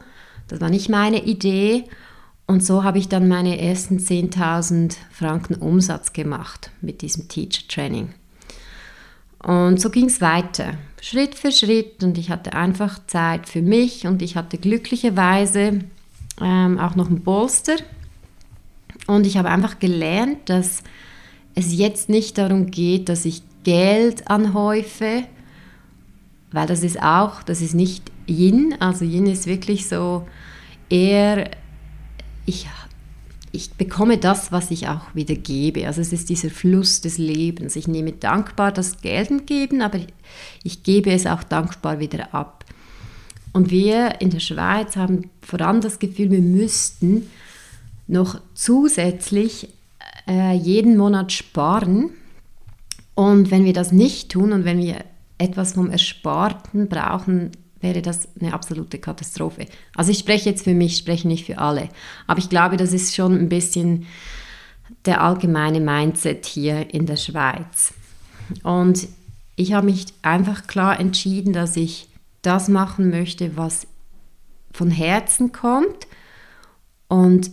das 0.48 0.62
war 0.62 0.70
nicht 0.70 0.89
meine 0.89 1.24
Idee 1.25 1.86
Und 2.46 2.63
so 2.63 2.84
habe 2.84 2.98
ich 2.98 3.10
dann 3.10 3.27
meine 3.27 3.60
ersten 3.60 3.98
10.000 3.98 4.96
Franken 5.12 5.56
Umsatz 5.56 6.13
gemacht 6.13 6.72
mit 6.82 7.01
diesem 7.01 7.27
Teacher 7.27 7.67
Training. 7.67 8.13
Und 9.47 9.79
so 9.79 9.89
ging 9.89 10.07
es 10.07 10.19
weiter, 10.19 10.73
Schritt 11.01 11.33
für 11.33 11.53
Schritt. 11.53 12.03
Und 12.03 12.17
ich 12.17 12.29
hatte 12.29 12.51
einfach 12.51 12.99
Zeit 13.07 13.47
für 13.47 13.61
mich 13.61 14.05
und 14.05 14.21
ich 14.21 14.35
hatte 14.35 14.57
glücklicherweise 14.57 15.79
ähm, 16.41 16.77
auch 16.77 16.95
noch 16.95 17.09
ein 17.09 17.21
Bolster. 17.21 17.77
Und 19.07 19.25
ich 19.25 19.37
habe 19.37 19.49
einfach 19.49 19.79
gelernt, 19.79 20.49
dass 20.49 20.83
es 21.55 21.73
jetzt 21.73 22.09
nicht 22.09 22.37
darum 22.37 22.71
geht, 22.71 23.07
dass 23.07 23.23
ich 23.23 23.41
Geld 23.63 24.29
anhäufe, 24.29 25.23
weil 26.51 26.67
das 26.67 26.83
ist 26.83 27.01
auch, 27.01 27.41
das 27.41 27.61
ist 27.61 27.73
nicht 27.73 28.11
Yin. 28.27 28.75
Also 28.81 29.05
Yin 29.05 29.27
ist 29.27 29.47
wirklich 29.47 29.87
so 29.87 30.27
eher 30.89 31.51
ich, 32.45 32.67
ich 33.57 33.71
bekomme 33.71 34.19
das, 34.19 34.51
was 34.51 34.69
ich 34.69 34.87
auch 34.87 35.15
wieder 35.15 35.33
gebe. 35.33 35.87
Also 35.87 35.99
es 35.99 36.13
ist 36.13 36.29
dieser 36.29 36.51
Fluss 36.51 37.01
des 37.01 37.17
Lebens. 37.17 37.75
Ich 37.75 37.87
nehme 37.87 38.11
dankbar 38.11 38.71
das 38.71 39.01
Geld 39.01 39.31
entgegen, 39.31 39.81
aber 39.81 39.99
ich 40.63 40.83
gebe 40.83 41.11
es 41.11 41.25
auch 41.25 41.41
dankbar 41.41 41.99
wieder 41.99 42.35
ab. 42.35 42.63
Und 43.53 43.71
wir 43.71 44.21
in 44.21 44.29
der 44.29 44.39
Schweiz 44.39 44.95
haben 44.95 45.31
vor 45.41 45.59
allem 45.61 45.81
das 45.81 45.97
Gefühl, 45.97 46.29
wir 46.29 46.41
müssten 46.41 47.31
noch 48.05 48.39
zusätzlich 48.53 49.69
äh, 50.27 50.55
jeden 50.55 50.95
Monat 50.95 51.31
sparen. 51.31 52.11
Und 53.15 53.49
wenn 53.49 53.65
wir 53.65 53.73
das 53.73 53.91
nicht 53.91 54.31
tun 54.31 54.53
und 54.53 54.65
wenn 54.65 54.77
wir 54.77 55.03
etwas 55.39 55.73
vom 55.73 55.89
Ersparten 55.89 56.87
brauchen, 56.89 57.51
wäre 57.81 58.01
das 58.01 58.27
eine 58.39 58.53
absolute 58.53 58.98
Katastrophe. 58.98 59.67
Also 59.96 60.12
ich 60.12 60.19
spreche 60.19 60.50
jetzt 60.50 60.63
für 60.63 60.74
mich, 60.74 60.98
spreche 60.98 61.27
nicht 61.27 61.46
für 61.46 61.57
alle. 61.60 61.89
Aber 62.25 62.39
ich 62.39 62.50
glaube, 62.50 62.77
das 62.77 62.93
ist 62.93 63.15
schon 63.15 63.38
ein 63.38 63.50
bisschen 63.50 64.07
der 65.05 65.22
allgemeine 65.22 65.79
Mindset 65.79 66.46
hier 66.46 66.93
in 66.93 67.05
der 67.05 67.17
Schweiz. 67.17 67.93
Und 68.63 69.07
ich 69.55 69.74
habe 69.74 69.88
mich 69.88 70.05
einfach 70.22 70.67
klar 70.67 71.00
entschieden, 71.00 71.53
dass 71.53 71.75
ich 71.75 72.07
das 72.41 72.67
machen 72.67 73.10
möchte, 73.10 73.57
was 73.57 73.88
von 74.72 74.89
Herzen 74.89 75.51
kommt. 75.51 76.07
Und 77.07 77.51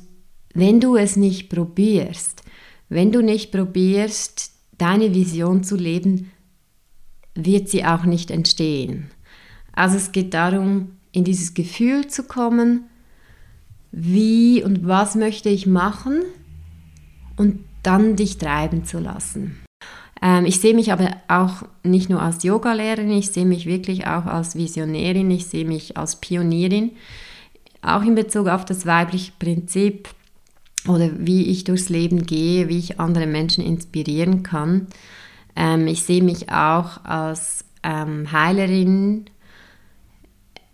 wenn 0.52 0.81
du 0.81 0.97
es 0.97 1.16
nicht 1.16 1.49
probierst, 1.49 2.43
wenn 2.88 3.11
du 3.11 3.23
nicht 3.23 3.50
probierst, 3.50 4.52
deine 4.78 5.14
Vision 5.14 5.64
zu 5.64 5.76
leben, 5.76 6.31
wird 7.35 7.69
sie 7.69 7.85
auch 7.85 8.04
nicht 8.04 8.31
entstehen. 8.31 9.11
Also 9.75 9.97
es 9.97 10.12
geht 10.12 10.35
darum, 10.35 10.93
in 11.12 11.25
dieses 11.25 11.54
Gefühl 11.54 12.09
zu 12.09 12.25
kommen, 12.25 12.85
wie 13.93 14.62
und 14.62 14.87
was 14.87 15.14
möchte 15.14 15.49
ich 15.49 15.66
machen 15.66 16.23
und 17.37 17.61
dann 17.83 18.16
dich 18.16 18.38
treiben 18.38 18.85
zu 18.85 18.99
lassen. 18.99 19.64
Ähm, 20.23 20.47
ich 20.47 20.61
sehe 20.61 20.75
mich 20.75 20.93
aber 20.93 21.11
auch 21.28 21.62
nicht 21.83 22.09
nur 22.09 22.23
als 22.23 22.43
Yogalehrerin, 22.43 23.11
ich 23.11 23.31
sehe 23.31 23.47
mich 23.47 23.66
wirklich 23.66 24.07
auch 24.07 24.26
als 24.26 24.57
Visionärin, 24.57 25.31
ich 25.31 25.47
sehe 25.47 25.64
mich 25.64 25.97
als 25.97 26.16
Pionierin, 26.16 26.93
auch 27.83 28.02
in 28.02 28.14
Bezug 28.14 28.49
auf 28.49 28.64
das 28.64 28.87
weibliche 28.87 29.33
Prinzip 29.38 30.09
oder 30.88 31.11
wie 31.19 31.45
ich 31.47 31.64
durchs 31.64 31.88
Leben 31.88 32.26
gehe, 32.26 32.69
wie 32.69 32.78
ich 32.78 33.00
andere 33.00 33.26
Menschen 33.26 33.64
inspirieren 33.64 34.43
kann. 34.43 34.87
Ähm, 35.57 35.87
ich 35.87 36.02
sehe 36.02 36.23
mich 36.23 36.50
auch 36.50 37.04
als 37.04 37.64
ähm, 37.83 38.33
Heilerin 38.33 39.26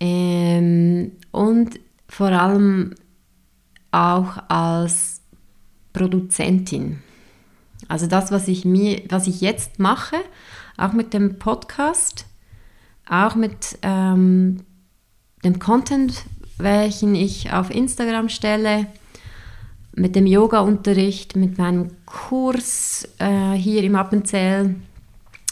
ähm, 0.00 1.12
und 1.30 1.78
vor 2.08 2.28
allem 2.28 2.94
auch 3.92 4.38
als 4.48 5.20
Produzentin. 5.92 7.00
Also 7.88 8.06
das, 8.06 8.30
was 8.30 8.48
ich, 8.48 8.64
mir, 8.64 9.02
was 9.08 9.26
ich 9.26 9.40
jetzt 9.40 9.78
mache, 9.78 10.16
auch 10.76 10.92
mit 10.92 11.12
dem 11.12 11.38
Podcast, 11.38 12.26
auch 13.08 13.34
mit 13.34 13.78
ähm, 13.82 14.62
dem 15.44 15.58
Content, 15.58 16.24
welchen 16.58 17.14
ich 17.14 17.52
auf 17.52 17.70
Instagram 17.70 18.28
stelle, 18.28 18.86
mit 19.94 20.14
dem 20.14 20.26
Yoga-Unterricht, 20.26 21.36
mit 21.36 21.58
meinem 21.58 21.88
Kurs 22.06 23.08
äh, 23.18 23.52
hier 23.52 23.82
im 23.82 23.96
Appenzell 23.96 24.76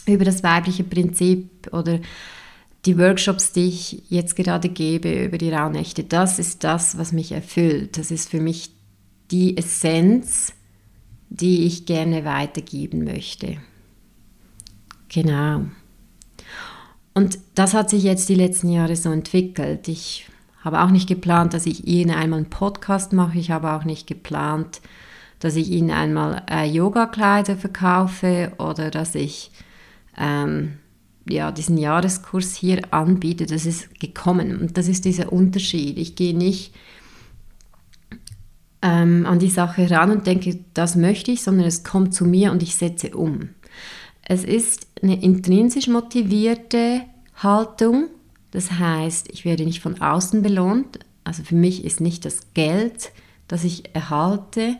über 0.05 0.23
das 0.25 0.43
weibliche 0.43 0.83
Prinzip 0.83 1.69
oder 1.73 1.99
die 2.85 2.97
Workshops, 2.97 3.51
die 3.51 3.67
ich 3.67 4.03
jetzt 4.09 4.35
gerade 4.35 4.69
gebe 4.69 5.25
über 5.25 5.37
die 5.37 5.51
Rauhnächte, 5.51 6.03
das 6.03 6.39
ist 6.39 6.63
das, 6.63 6.97
was 6.97 7.11
mich 7.11 7.31
erfüllt. 7.31 7.97
Das 7.97 8.11
ist 8.11 8.29
für 8.29 8.39
mich 8.39 8.71
die 9.31 9.57
Essenz, 9.57 10.53
die 11.29 11.65
ich 11.65 11.85
gerne 11.85 12.25
weitergeben 12.25 13.03
möchte. 13.03 13.57
Genau. 15.09 15.65
Und 17.13 17.39
das 17.55 17.73
hat 17.73 17.89
sich 17.89 18.03
jetzt 18.03 18.29
die 18.29 18.35
letzten 18.35 18.69
Jahre 18.69 18.95
so 18.95 19.11
entwickelt. 19.11 19.87
Ich 19.87 20.27
habe 20.61 20.81
auch 20.81 20.89
nicht 20.89 21.07
geplant, 21.07 21.53
dass 21.53 21.65
ich 21.65 21.87
Ihnen 21.87 22.11
einmal 22.11 22.39
einen 22.39 22.49
Podcast 22.49 23.13
mache. 23.13 23.39
Ich 23.39 23.51
habe 23.51 23.73
auch 23.73 23.83
nicht 23.83 24.07
geplant, 24.07 24.81
dass 25.39 25.55
ich 25.55 25.69
Ihnen 25.69 25.91
einmal 25.91 26.43
äh, 26.49 26.65
Yoga-Kleider 26.65 27.55
verkaufe 27.57 28.53
oder 28.57 28.89
dass 28.91 29.15
ich 29.15 29.51
ähm, 30.17 30.77
ja, 31.29 31.51
diesen 31.51 31.77
Jahreskurs 31.77 32.55
hier 32.55 32.93
anbiete, 32.93 33.45
das 33.45 33.65
ist 33.65 33.99
gekommen. 33.99 34.59
Und 34.59 34.77
das 34.77 34.87
ist 34.87 35.05
dieser 35.05 35.31
Unterschied. 35.31 35.97
Ich 35.97 36.15
gehe 36.15 36.35
nicht 36.35 36.73
ähm, 38.81 39.25
an 39.25 39.39
die 39.39 39.49
Sache 39.49 39.89
ran 39.89 40.11
und 40.11 40.27
denke, 40.27 40.59
das 40.73 40.95
möchte 40.95 41.31
ich, 41.31 41.41
sondern 41.41 41.65
es 41.65 41.83
kommt 41.83 42.13
zu 42.13 42.25
mir 42.25 42.51
und 42.51 42.63
ich 42.63 42.75
setze 42.75 43.15
um. 43.15 43.49
Es 44.23 44.43
ist 44.43 44.87
eine 45.01 45.21
intrinsisch 45.21 45.87
motivierte 45.87 47.01
Haltung. 47.35 48.07
Das 48.51 48.71
heißt, 48.71 49.29
ich 49.31 49.45
werde 49.45 49.65
nicht 49.65 49.81
von 49.81 50.01
außen 50.01 50.41
belohnt. 50.41 50.99
Also 51.23 51.43
für 51.43 51.55
mich 51.55 51.83
ist 51.83 52.01
nicht 52.01 52.25
das 52.25 52.53
Geld, 52.53 53.11
das 53.47 53.63
ich 53.63 53.95
erhalte, 53.95 54.77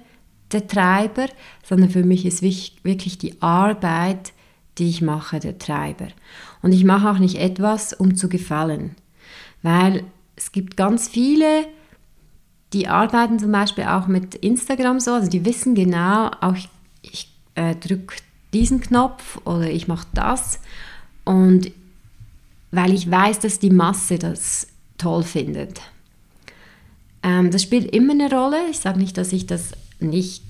der 0.52 0.68
Treiber, 0.68 1.28
sondern 1.64 1.90
für 1.90 2.04
mich 2.04 2.26
ist 2.26 2.42
wirklich 2.42 3.18
die 3.18 3.42
Arbeit, 3.42 4.34
die 4.80 4.90
ich 4.90 5.02
mache, 5.02 5.40
der 5.40 5.60
Treiber. 5.60 6.08
Und 6.62 6.72
ich 6.72 6.84
mache 6.84 7.10
auch 7.10 7.20
nicht 7.20 7.36
etwas, 7.36 7.94
um 7.94 8.16
zu 8.16 8.30
gefallen, 8.30 8.96
weil 9.62 10.04
es 10.36 10.52
gibt 10.52 10.78
ganz 10.78 11.08
viele, 11.08 11.66
die 12.74 12.88
arbeiten 12.88 13.40
zum 13.40 13.52
Beispiel 13.52 13.86
auch 13.86 14.08
mit 14.08 14.36
Instagram 14.36 15.00
so, 15.00 15.14
also 15.14 15.30
die 15.30 15.46
wissen 15.46 15.76
genau, 15.76 16.32
auch 16.42 16.56
ich, 16.56 16.70
ich 17.02 17.34
äh, 17.56 17.76
drücke 17.76 18.16
diesen 18.54 18.82
Knopf 18.82 19.40
oder 19.46 19.70
ich 19.70 19.88
mache 19.88 20.08
das 20.14 20.60
und 21.26 21.72
weil 22.72 22.94
ich 22.94 23.10
weiß, 23.10 23.40
dass 23.40 23.60
die 23.60 23.72
Masse 23.72 24.20
das 24.20 24.68
toll 24.98 25.24
findet. 25.24 25.82
Ähm, 27.24 27.52
das 27.52 27.64
spielt 27.64 27.94
immer 27.94 28.14
eine 28.14 28.30
Rolle. 28.30 28.58
Ich 28.70 28.80
sage 28.80 29.00
nicht, 29.00 29.18
dass 29.18 29.34
ich 29.34 29.48
das 29.48 29.72
nicht 30.00 30.44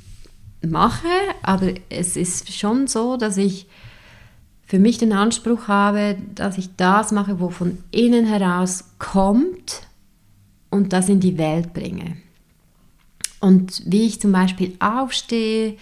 mache, 0.62 1.08
aber 1.42 1.74
es 1.90 2.18
ist 2.18 2.54
schon 2.54 2.88
so, 2.88 3.18
dass 3.18 3.38
ich 3.38 3.68
für 4.70 4.78
mich 4.78 5.00
den 5.00 5.14
Anspruch 5.14 5.68
habe, 5.68 6.16
dass 6.36 6.60
ich 6.60 6.76
das 6.78 7.12
mache, 7.12 7.40
wo 7.40 7.50
von 7.50 7.80
innen 7.90 8.26
heraus 8.26 8.86
kommt 9.00 9.88
und 10.70 10.94
das 10.94 11.10
in 11.10 11.20
die 11.20 11.40
Welt 11.40 11.74
bringe. 11.74 12.18
Und 13.40 13.82
wie 13.88 14.06
ich 14.06 14.22
zum 14.22 14.32
Beispiel 14.32 14.76
aufstehe, 14.80 15.76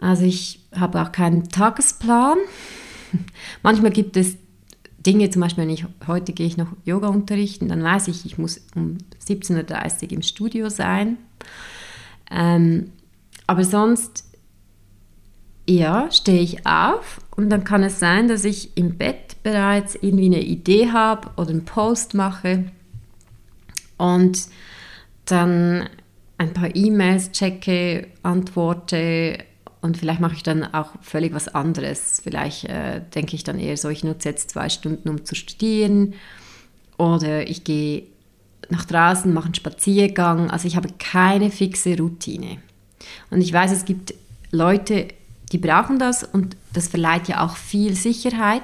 also 0.00 0.24
ich 0.24 0.58
habe 0.74 1.00
auch 1.00 1.12
keinen 1.12 1.48
Tagesplan. 1.50 2.38
Manchmal 3.62 3.92
gibt 3.92 4.16
es 4.16 4.38
Dinge, 5.06 5.30
zum 5.30 5.42
Beispiel, 5.42 5.62
wenn 5.62 5.70
ich 5.70 5.86
heute 6.08 6.32
gehe 6.32 6.48
ich 6.48 6.56
noch 6.56 6.72
Yoga 6.84 7.06
unterrichten, 7.06 7.68
dann 7.68 7.84
weiß 7.84 8.08
ich, 8.08 8.26
ich 8.26 8.38
muss 8.38 8.60
um 8.74 8.98
17.30 9.24 10.06
Uhr 10.06 10.12
im 10.14 10.22
Studio 10.22 10.68
sein. 10.68 11.16
Ähm, 12.28 12.90
aber 13.46 13.62
sonst 13.62 14.24
ja, 15.68 16.10
stehe 16.10 16.40
ich 16.40 16.66
auf 16.66 17.20
und 17.36 17.50
dann 17.50 17.64
kann 17.64 17.82
es 17.82 17.98
sein, 17.98 18.28
dass 18.28 18.44
ich 18.44 18.76
im 18.76 18.96
Bett 18.96 19.42
bereits 19.42 19.96
irgendwie 19.96 20.26
eine 20.26 20.42
Idee 20.42 20.90
habe 20.90 21.30
oder 21.36 21.50
einen 21.50 21.64
Post 21.64 22.14
mache 22.14 22.64
und 23.96 24.46
dann 25.24 25.88
ein 26.38 26.52
paar 26.52 26.74
E-Mails 26.74 27.32
checke, 27.32 28.08
antworte 28.22 29.38
und 29.80 29.98
vielleicht 29.98 30.20
mache 30.20 30.34
ich 30.34 30.42
dann 30.42 30.64
auch 30.72 30.92
völlig 31.02 31.34
was 31.34 31.48
anderes. 31.48 32.20
Vielleicht 32.22 32.64
äh, 32.64 33.02
denke 33.14 33.36
ich 33.36 33.44
dann 33.44 33.58
eher 33.58 33.76
so, 33.76 33.90
ich 33.90 34.02
nutze 34.02 34.30
jetzt 34.30 34.50
zwei 34.50 34.68
Stunden, 34.68 35.08
um 35.08 35.24
zu 35.24 35.34
studieren 35.34 36.14
oder 36.96 37.48
ich 37.48 37.64
gehe 37.64 38.04
nach 38.70 38.84
draußen, 38.84 39.32
mache 39.32 39.46
einen 39.46 39.54
Spaziergang. 39.54 40.50
Also 40.50 40.66
ich 40.68 40.76
habe 40.76 40.88
keine 40.98 41.50
fixe 41.50 41.98
Routine. 41.98 42.58
Und 43.30 43.42
ich 43.42 43.52
weiß, 43.52 43.72
es 43.72 43.84
gibt 43.84 44.14
Leute, 44.50 45.08
die 45.52 45.58
brauchen 45.58 45.98
das 45.98 46.24
und 46.24 46.56
das 46.72 46.88
verleiht 46.88 47.28
ja 47.28 47.44
auch 47.44 47.56
viel 47.56 47.94
Sicherheit. 47.94 48.62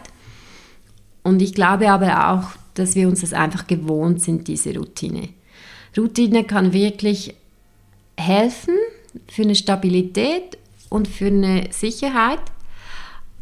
Und 1.23 1.43
ich 1.43 1.55
glaube 1.55 1.91
aber 1.91 2.31
auch, 2.31 2.51
dass 2.75 2.95
wir 2.95 3.09
uns 3.09 3.21
das 3.21 3.33
einfach 3.33 3.67
gewohnt 3.67 4.23
sind, 4.23 4.49
diese 4.49 4.75
Routine. 4.75 5.29
Routine 5.97 6.45
kann 6.45 6.73
wirklich 6.73 7.35
helfen 8.17 8.75
für 9.29 9.43
eine 9.43 9.55
Stabilität 9.55 10.59
und 10.89 11.09
für 11.09 11.27
eine 11.27 11.69
Sicherheit, 11.71 12.41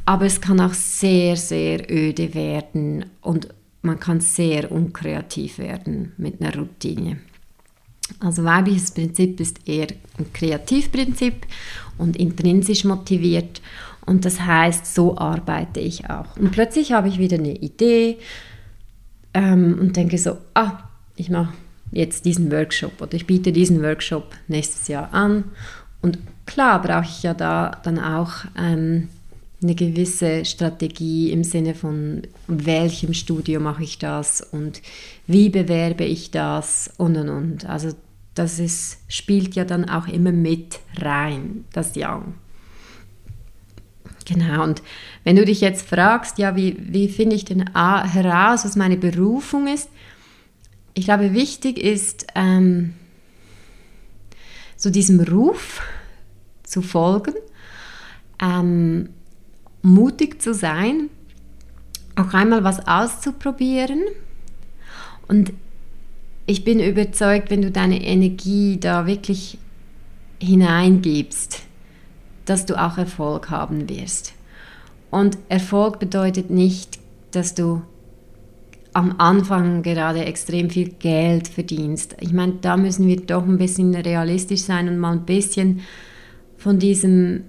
aber 0.05 0.27
es 0.27 0.40
kann 0.40 0.61
auch 0.61 0.74
sehr, 0.74 1.37
sehr 1.37 1.90
öde 1.90 2.35
werden 2.35 3.07
und 3.20 3.48
man 3.83 4.01
kann 4.01 4.20
sehr 4.20 4.72
unkreativ 4.72 5.59
werden 5.59 6.12
mit 6.16 6.40
einer 6.40 6.55
Routine. 6.57 7.18
Also 8.21 8.44
weibliches 8.44 8.90
Prinzip 8.90 9.40
ist 9.40 9.66
eher 9.66 9.88
ein 10.18 10.33
Kreativprinzip 10.33 11.47
und 11.99 12.16
intrinsisch 12.16 12.85
motiviert 12.85 13.61
und 14.09 14.25
das 14.25 14.40
heißt, 14.40 14.94
so 14.94 15.18
arbeite 15.18 15.81
ich 15.81 16.09
auch. 16.09 16.35
Und 16.38 16.51
plötzlich 16.51 16.92
habe 16.92 17.09
ich 17.09 17.18
wieder 17.18 17.37
eine 17.37 17.55
Idee 17.55 18.16
ähm, 19.35 19.77
und 19.79 19.97
denke 19.97 20.16
so, 20.16 20.38
ah, 20.55 20.79
ich 21.14 21.29
mache 21.29 21.53
jetzt 21.92 22.25
diesen 22.25 22.51
Workshop 22.51 23.03
oder 23.03 23.12
ich 23.12 23.27
biete 23.27 23.53
diesen 23.53 23.83
Workshop 23.83 24.35
nächstes 24.49 24.88
Jahr 24.88 25.12
an. 25.12 25.44
Und 26.01 26.18
klar 26.47 26.81
brauche 26.81 27.05
ich 27.05 27.23
ja 27.23 27.35
da 27.35 27.79
dann 27.85 27.99
auch 27.99 28.47
ähm, 28.57 29.11
eine 29.62 29.75
gewisse 29.75 30.44
Strategie 30.44 31.33
im 31.33 31.42
Sinne 31.42 31.75
von, 31.75 32.23
welchem 32.47 33.12
Studio 33.12 33.61
mache 33.61 33.83
ich 33.83 33.99
das 33.99 34.40
und 34.40 34.81
wie 35.27 35.49
bewerbe 35.49 36.05
ich 36.05 36.31
das 36.31 36.90
und 36.97 37.16
und 37.16 37.29
und. 37.29 37.66
Also 37.66 37.92
das 38.35 38.61
ist, 38.61 38.99
spielt 39.09 39.57
ja 39.57 39.64
dann 39.64 39.88
auch 39.88 40.07
immer 40.07 40.31
mit 40.31 40.79
rein, 40.97 41.64
das 41.73 41.92
Young. 41.97 42.35
Genau, 44.27 44.62
und 44.62 44.83
wenn 45.25 45.37
du 45.37 45.44
dich 45.44 45.61
jetzt 45.61 45.88
fragst, 45.88 46.38
ja, 46.38 46.55
wie, 46.55 46.77
wie 46.79 47.09
finde 47.09 47.35
ich 47.35 47.44
denn 47.44 47.73
heraus, 47.75 48.64
was 48.64 48.77
meine 48.77 48.97
Berufung 48.97 49.66
ist, 49.66 49.88
ich 50.94 51.05
glaube, 51.05 51.33
wichtig 51.33 51.79
ist, 51.79 52.27
ähm, 52.35 52.94
so 54.77 54.90
diesem 54.90 55.21
Ruf 55.21 55.81
zu 56.62 56.83
folgen, 56.83 57.35
ähm, 58.40 59.09
mutig 59.83 60.41
zu 60.43 60.55
sein, 60.55 61.11
auch 62.17 62.35
einmal 62.35 62.64
was 62.64 62.87
auszuprobieren. 62.87 64.03
Und 65.29 65.53
ich 66.47 66.64
bin 66.64 66.81
überzeugt, 66.81 67.51
wenn 67.51 67.62
du 67.62 67.71
deine 67.71 68.03
Energie 68.03 68.79
da 68.81 69.07
wirklich 69.07 69.59
hineingibst, 70.41 71.62
dass 72.45 72.67
du 72.67 72.81
auch 72.81 72.97
Erfolg 72.97 73.51
haben 73.51 73.88
wirst. 73.88 74.33
Und 75.11 75.38
Erfolg 75.49 75.99
bedeutet 75.99 76.51
nicht, 76.51 76.99
dass 77.31 77.55
du 77.55 77.83
am 78.93 79.14
Anfang 79.19 79.83
gerade 79.83 80.25
extrem 80.25 80.71
viel 80.71 80.88
Geld 80.88 81.49
verdienst. 81.49 82.17
Ich 82.21 82.33
meine, 82.33 82.55
da 82.61 82.77
müssen 82.77 83.07
wir 83.07 83.17
doch 83.17 83.45
ein 83.45 83.59
bisschen 83.59 83.95
realistisch 83.95 84.62
sein 84.62 84.88
und 84.88 84.99
mal 84.99 85.12
ein 85.12 85.25
bisschen 85.25 85.81
von 86.57 86.79
diesem, 86.79 87.45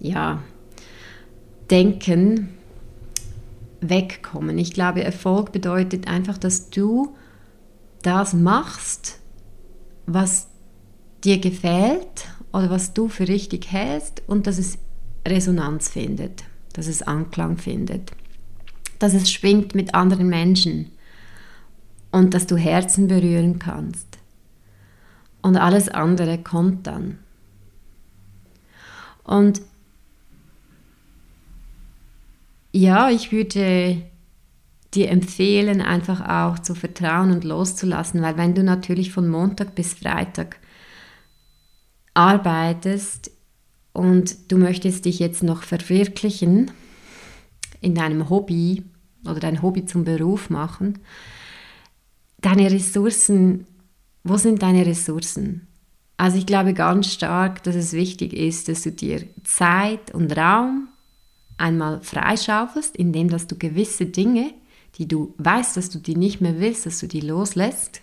ja, 0.00 0.42
Denken 1.70 2.50
wegkommen. 3.80 4.58
Ich 4.58 4.72
glaube, 4.72 5.02
Erfolg 5.02 5.52
bedeutet 5.52 6.08
einfach, 6.08 6.38
dass 6.38 6.70
du 6.70 7.14
das 8.02 8.34
machst, 8.34 9.18
was 10.06 10.48
dir 11.24 11.38
gefällt 11.38 12.28
oder 12.52 12.70
was 12.70 12.94
du 12.94 13.08
für 13.08 13.28
richtig 13.28 13.70
hältst 13.70 14.22
und 14.26 14.46
dass 14.46 14.58
es 14.58 14.78
Resonanz 15.26 15.88
findet, 15.88 16.44
dass 16.72 16.86
es 16.86 17.02
Anklang 17.02 17.58
findet, 17.58 18.12
dass 18.98 19.12
es 19.14 19.30
schwingt 19.30 19.74
mit 19.74 19.94
anderen 19.94 20.28
Menschen 20.28 20.92
und 22.12 22.32
dass 22.32 22.46
du 22.46 22.56
Herzen 22.56 23.08
berühren 23.08 23.58
kannst. 23.58 24.18
Und 25.42 25.56
alles 25.56 25.88
andere 25.88 26.38
kommt 26.38 26.86
dann. 26.86 27.18
Und 29.24 29.60
ja, 32.76 33.10
ich 33.10 33.32
würde 33.32 34.02
dir 34.94 35.08
empfehlen, 35.10 35.80
einfach 35.80 36.20
auch 36.28 36.58
zu 36.58 36.74
vertrauen 36.74 37.30
und 37.30 37.44
loszulassen, 37.44 38.22
weil 38.22 38.36
wenn 38.36 38.54
du 38.54 38.62
natürlich 38.62 39.12
von 39.12 39.28
Montag 39.28 39.74
bis 39.74 39.94
Freitag 39.94 40.58
arbeitest 42.14 43.30
und 43.92 44.52
du 44.52 44.58
möchtest 44.58 45.06
dich 45.06 45.18
jetzt 45.18 45.42
noch 45.42 45.62
verwirklichen 45.62 46.70
in 47.80 47.94
deinem 47.94 48.28
Hobby 48.28 48.84
oder 49.24 49.40
dein 49.40 49.62
Hobby 49.62 49.86
zum 49.86 50.04
Beruf 50.04 50.50
machen, 50.50 50.98
deine 52.38 52.70
Ressourcen, 52.70 53.66
wo 54.22 54.36
sind 54.36 54.62
deine 54.62 54.84
Ressourcen? 54.84 55.66
Also 56.18 56.38
ich 56.38 56.46
glaube 56.46 56.74
ganz 56.74 57.12
stark, 57.12 57.62
dass 57.62 57.74
es 57.74 57.92
wichtig 57.92 58.32
ist, 58.32 58.68
dass 58.68 58.82
du 58.82 58.92
dir 58.92 59.24
Zeit 59.44 60.14
und 60.14 60.36
Raum 60.36 60.88
einmal 61.58 62.00
freischaufelst, 62.00 62.96
indem 62.96 63.28
dass 63.28 63.46
du 63.46 63.56
gewisse 63.56 64.06
Dinge, 64.06 64.52
die 64.96 65.08
du 65.08 65.34
weißt, 65.38 65.76
dass 65.76 65.90
du 65.90 65.98
die 65.98 66.16
nicht 66.16 66.40
mehr 66.40 66.58
willst, 66.60 66.86
dass 66.86 66.98
du 66.98 67.06
die 67.06 67.20
loslässt, 67.20 68.00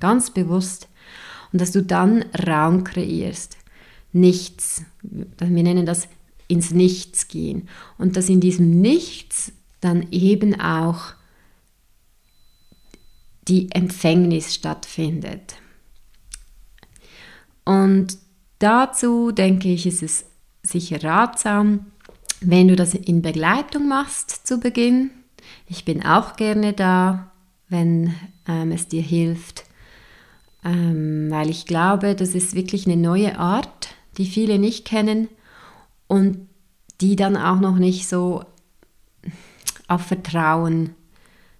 ganz 0.00 0.30
bewusst 0.30 0.88
und 1.52 1.60
dass 1.60 1.72
du 1.72 1.82
dann 1.82 2.24
Raum 2.46 2.84
kreierst. 2.84 3.56
Nichts. 4.12 4.82
Wir 5.02 5.62
nennen 5.62 5.86
das 5.86 6.08
ins 6.48 6.70
Nichts 6.70 7.28
gehen. 7.28 7.68
Und 7.98 8.16
dass 8.16 8.28
in 8.28 8.40
diesem 8.40 8.80
Nichts 8.80 9.52
dann 9.80 10.06
eben 10.10 10.60
auch 10.60 11.14
die 13.48 13.70
Empfängnis 13.72 14.54
stattfindet. 14.54 15.56
Und 17.64 18.18
dazu 18.58 19.32
denke 19.32 19.68
ich, 19.68 19.86
ist 19.86 20.02
es 20.02 20.24
sicher 20.62 21.02
ratsam, 21.02 21.86
wenn 22.46 22.68
du 22.68 22.76
das 22.76 22.94
in 22.94 23.22
Begleitung 23.22 23.88
machst 23.88 24.46
zu 24.46 24.58
Beginn. 24.58 25.10
Ich 25.66 25.84
bin 25.84 26.04
auch 26.04 26.36
gerne 26.36 26.72
da, 26.72 27.30
wenn 27.68 28.14
ähm, 28.46 28.72
es 28.72 28.88
dir 28.88 29.02
hilft, 29.02 29.64
ähm, 30.64 31.28
weil 31.30 31.50
ich 31.50 31.66
glaube, 31.66 32.14
das 32.14 32.34
ist 32.34 32.54
wirklich 32.54 32.86
eine 32.86 32.96
neue 32.96 33.38
Art, 33.38 33.88
die 34.16 34.26
viele 34.26 34.58
nicht 34.58 34.84
kennen 34.84 35.28
und 36.06 36.48
die 37.00 37.16
dann 37.16 37.36
auch 37.36 37.60
noch 37.60 37.76
nicht 37.76 38.08
so 38.08 38.44
auf 39.88 40.02
Vertrauen 40.02 40.94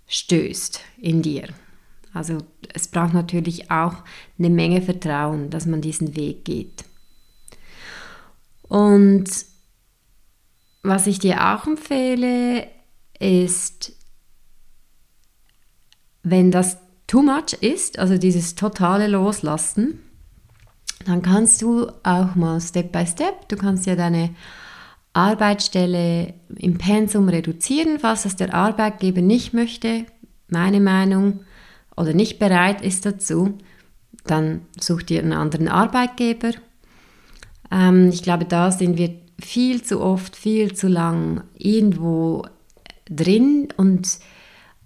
stößt 0.06 0.80
in 0.98 1.22
dir. 1.22 1.48
Also 2.12 2.38
es 2.72 2.88
braucht 2.88 3.12
natürlich 3.12 3.70
auch 3.70 3.96
eine 4.38 4.50
Menge 4.50 4.80
Vertrauen, 4.80 5.50
dass 5.50 5.66
man 5.66 5.80
diesen 5.80 6.14
Weg 6.16 6.44
geht. 6.44 6.84
Und 8.68 9.28
was 10.84 11.06
ich 11.06 11.18
dir 11.18 11.54
auch 11.54 11.66
empfehle, 11.66 12.68
ist, 13.18 13.92
wenn 16.22 16.50
das 16.50 16.78
too 17.06 17.22
much 17.22 17.54
ist, 17.60 17.98
also 17.98 18.18
dieses 18.18 18.54
totale 18.54 19.08
Loslassen, 19.08 19.98
dann 21.06 21.22
kannst 21.22 21.62
du 21.62 21.88
auch 22.02 22.34
mal 22.34 22.60
Step 22.60 22.92
by 22.92 23.06
Step, 23.06 23.48
du 23.48 23.56
kannst 23.56 23.86
ja 23.86 23.96
deine 23.96 24.34
Arbeitsstelle 25.14 26.34
im 26.56 26.76
Pensum 26.78 27.28
reduzieren, 27.28 27.98
falls 27.98 28.24
das 28.24 28.36
der 28.36 28.54
Arbeitgeber 28.54 29.22
nicht 29.22 29.54
möchte, 29.54 30.06
meine 30.48 30.80
Meinung, 30.80 31.40
oder 31.96 32.12
nicht 32.12 32.38
bereit 32.38 32.82
ist 32.82 33.06
dazu, 33.06 33.58
dann 34.24 34.62
such 34.80 35.04
dir 35.04 35.22
einen 35.22 35.32
anderen 35.32 35.68
Arbeitgeber. 35.68 36.50
Ähm, 37.70 38.08
ich 38.08 38.22
glaube, 38.22 38.44
da 38.44 38.72
sind 38.72 38.98
wir 38.98 39.23
viel 39.40 39.82
zu 39.82 40.00
oft, 40.00 40.36
viel 40.36 40.74
zu 40.74 40.88
lang 40.88 41.42
irgendwo 41.56 42.46
drin 43.06 43.68
und 43.76 44.18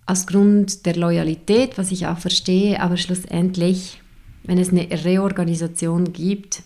aus 0.07 0.27
Grund 0.27 0.87
der 0.87 0.97
Loyalität, 0.97 1.77
was 1.77 1.93
ich 1.93 2.07
auch 2.07 2.19
verstehe, 2.19 2.81
aber 2.81 2.97
schlussendlich, 2.97 4.01
wenn 4.45 4.59
es 4.59 4.71
eine 4.71 4.89
Reorganisation 5.05 6.13
gibt, 6.13 6.63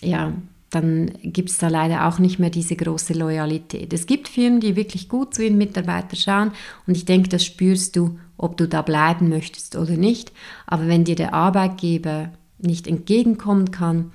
ja, 0.00 0.32
dann 0.70 1.10
gibt 1.22 1.50
es 1.50 1.58
da 1.58 1.68
leider 1.68 2.06
auch 2.06 2.18
nicht 2.18 2.38
mehr 2.38 2.50
diese 2.50 2.76
große 2.76 3.14
Loyalität. 3.14 3.92
Es 3.92 4.06
gibt 4.06 4.28
Firmen, 4.28 4.60
die 4.60 4.76
wirklich 4.76 5.08
gut 5.08 5.34
zu 5.34 5.42
ihren 5.42 5.58
Mitarbeitern 5.58 6.16
schauen 6.16 6.52
und 6.86 6.96
ich 6.96 7.06
denke, 7.06 7.28
das 7.28 7.44
spürst 7.44 7.96
du, 7.96 8.18
ob 8.36 8.56
du 8.56 8.68
da 8.68 8.82
bleiben 8.82 9.28
möchtest 9.28 9.76
oder 9.76 9.96
nicht. 9.96 10.30
Aber 10.66 10.86
wenn 10.86 11.04
dir 11.04 11.16
der 11.16 11.34
Arbeitgeber 11.34 12.30
nicht 12.58 12.86
entgegenkommen 12.86 13.70
kann, 13.70 14.12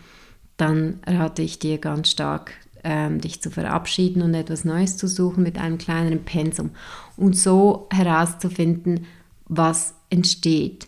dann 0.57 0.99
rate 1.05 1.41
ich 1.41 1.59
dir 1.59 1.77
ganz 1.77 2.09
stark, 2.09 2.53
ähm, 2.83 3.21
dich 3.21 3.41
zu 3.41 3.49
verabschieden 3.49 4.21
und 4.21 4.33
etwas 4.33 4.65
Neues 4.65 4.97
zu 4.97 5.07
suchen 5.07 5.43
mit 5.43 5.57
einem 5.57 5.77
kleineren 5.77 6.23
Pensum 6.23 6.71
und 7.17 7.37
so 7.37 7.87
herauszufinden, 7.91 9.05
was 9.45 9.95
entsteht. 10.09 10.87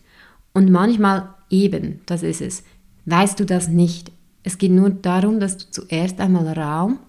Und 0.53 0.71
manchmal 0.71 1.33
eben, 1.49 2.01
das 2.05 2.23
ist 2.23 2.41
es, 2.41 2.63
weißt 3.05 3.39
du 3.39 3.45
das 3.45 3.67
nicht. 3.67 4.11
Es 4.43 4.57
geht 4.57 4.71
nur 4.71 4.89
darum, 4.89 5.39
dass 5.39 5.57
du 5.57 5.71
zuerst 5.71 6.19
einmal 6.19 6.47
Raum 6.57 6.99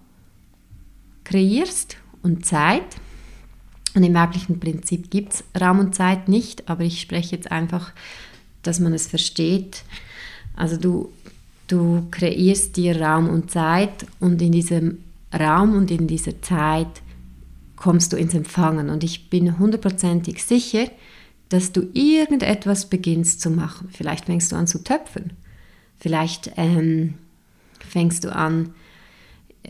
kreierst 1.23 1.97
und 2.23 2.45
Zeit. 2.45 2.97
Und 3.93 4.03
im 4.03 4.13
weiblichen 4.13 4.59
Prinzip 4.59 5.09
gibt 5.09 5.33
es 5.33 5.43
Raum 5.59 5.79
und 5.79 5.95
Zeit 5.95 6.27
nicht, 6.27 6.69
aber 6.69 6.83
ich 6.83 7.01
spreche 7.01 7.35
jetzt 7.35 7.51
einfach, 7.51 7.93
dass 8.63 8.79
man 8.79 8.93
es 8.93 9.07
versteht. 9.07 9.83
Also 10.55 10.77
du, 10.77 11.11
du 11.67 12.07
kreierst 12.11 12.77
dir 12.77 12.99
Raum 13.01 13.29
und 13.29 13.51
Zeit 13.51 14.05
und 14.19 14.41
in 14.41 14.51
diesem 14.51 14.99
Raum 15.37 15.75
und 15.75 15.91
in 15.91 16.07
dieser 16.07 16.41
Zeit 16.41 17.01
kommst 17.75 18.13
du 18.13 18.17
ins 18.17 18.33
Empfangen. 18.33 18.89
Und 18.89 19.03
ich 19.03 19.29
bin 19.29 19.59
hundertprozentig 19.59 20.43
sicher, 20.43 20.89
dass 21.49 21.71
du 21.71 21.87
irgendetwas 21.93 22.89
beginnst 22.89 23.41
zu 23.41 23.49
machen. 23.49 23.89
Vielleicht 23.91 24.25
fängst 24.25 24.51
du 24.51 24.55
an 24.55 24.67
zu 24.67 24.83
töpfen. 24.83 25.33
Vielleicht 25.99 26.51
ähm, 26.57 27.15
fängst 27.79 28.23
du 28.23 28.33
an 28.33 28.73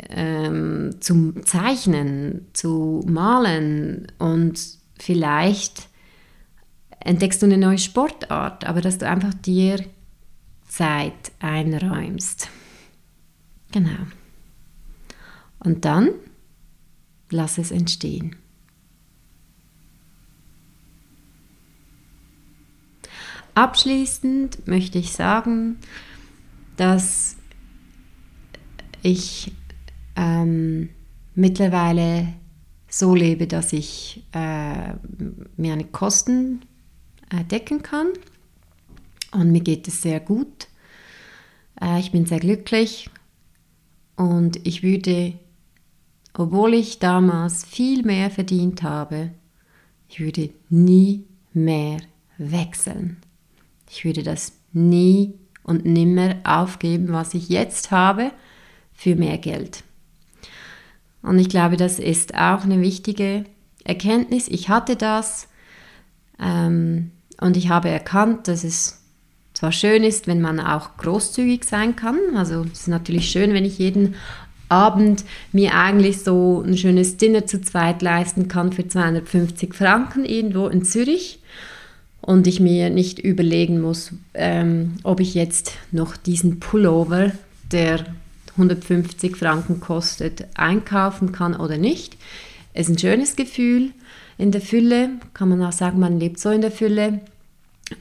ähm, 0.10 0.96
zu 1.00 1.34
zeichnen, 1.44 2.46
zu 2.54 3.04
malen 3.08 4.08
und 4.20 4.60
vielleicht 5.00 5.88
entdeckst 7.00 7.42
du 7.42 7.46
eine 7.46 7.58
neue 7.58 7.78
Sportart, 7.78 8.66
aber 8.66 8.82
dass 8.82 8.98
du 8.98 9.08
einfach 9.08 9.34
dir 9.34 9.80
Zeit 10.78 11.32
einräumst. 11.40 12.50
Genau. 13.72 14.06
Und 15.58 15.86
dann 15.86 16.10
lass 17.32 17.58
es 17.58 17.72
entstehen. 17.72 18.36
Abschließend 23.56 24.68
möchte 24.68 25.00
ich 25.00 25.14
sagen, 25.14 25.80
dass 26.76 27.38
ich 29.02 29.52
ähm, 30.16 30.90
mittlerweile 31.34 32.36
so 32.88 33.16
lebe, 33.16 33.48
dass 33.48 33.74
ich 33.74 34.24
äh, 34.32 34.94
mir 35.58 35.74
eine 35.74 35.86
Kosten 35.86 36.62
äh, 37.32 37.44
decken 37.46 37.82
kann. 37.82 38.10
Und 39.32 39.52
mir 39.52 39.62
geht 39.62 39.88
es 39.88 40.02
sehr 40.02 40.20
gut. 40.20 40.68
Äh, 41.82 42.00
ich 42.00 42.12
bin 42.12 42.26
sehr 42.26 42.40
glücklich 42.40 43.10
und 44.16 44.66
ich 44.66 44.84
würde, 44.84 45.34
obwohl 46.34 46.74
ich 46.74 47.00
damals 47.00 47.66
viel 47.66 48.04
mehr 48.04 48.30
verdient 48.30 48.84
habe, 48.84 49.32
ich 50.10 50.20
würde 50.20 50.50
nie 50.70 51.26
mehr 51.54 51.98
wechseln. 52.38 53.18
Ich 53.90 54.06
würde 54.06 54.24
das 54.24 54.54
nie 54.74 55.34
und 55.64 55.86
nimmer 55.86 56.36
aufgeben, 56.44 57.12
was 57.12 57.34
ich 57.34 57.50
jetzt 57.50 57.92
habe, 57.92 58.32
für 58.94 59.16
mehr 59.16 59.38
Geld. 59.38 59.84
Und 61.22 61.40
ich 61.40 61.50
glaube, 61.50 61.78
das 61.78 62.00
ist 62.00 62.36
auch 62.36 62.64
eine 62.64 62.82
wichtige 62.82 63.44
Erkenntnis. 63.84 64.48
Ich 64.48 64.70
hatte 64.70 64.96
das 64.96 65.48
ähm, 66.40 67.12
und 67.40 67.58
ich 67.58 67.70
habe 67.70 67.90
erkannt, 67.90 68.48
dass 68.48 68.64
es 68.64 69.04
zwar 69.58 69.72
schön 69.72 70.04
ist, 70.04 70.28
wenn 70.28 70.40
man 70.40 70.60
auch 70.60 70.98
großzügig 70.98 71.64
sein 71.64 71.96
kann. 71.96 72.20
Also 72.36 72.64
es 72.72 72.82
ist 72.82 72.88
natürlich 72.90 73.32
schön, 73.32 73.56
wenn 73.56 73.66
ich 73.66 73.80
jeden 73.80 74.14
Abend 74.70 75.24
mir 75.52 75.74
eigentlich 75.74 76.22
so 76.22 76.62
ein 76.62 76.78
schönes 76.78 77.18
Dinner 77.18 77.48
zu 77.48 77.60
zweit 77.62 78.04
leisten 78.04 78.50
kann 78.50 78.72
für 78.72 78.88
250 78.88 79.74
Franken 79.74 80.26
irgendwo 80.26 80.68
in 80.68 80.84
Zürich 80.86 81.40
und 82.22 82.46
ich 82.46 82.60
mir 82.60 82.92
nicht 82.92 83.18
überlegen 83.18 83.82
muss, 83.82 84.12
ähm, 84.36 84.98
ob 85.02 85.22
ich 85.22 85.34
jetzt 85.34 85.72
noch 85.92 86.18
diesen 86.18 86.60
Pullover, 86.60 87.32
der 87.72 88.06
150 88.52 89.38
Franken 89.38 89.80
kostet, 89.80 90.46
einkaufen 90.54 91.32
kann 91.32 91.56
oder 91.56 91.80
nicht. 91.80 92.16
Es 92.76 92.90
ist 92.90 92.96
ein 92.96 93.00
schönes 93.00 93.36
Gefühl 93.36 93.90
in 94.38 94.52
der 94.52 94.62
Fülle, 94.62 95.10
kann 95.34 95.50
man 95.50 95.64
auch 95.64 95.72
sagen, 95.72 96.00
man 96.00 96.20
lebt 96.20 96.40
so 96.40 96.52
in 96.52 96.62
der 96.62 96.70
Fülle, 96.70 97.22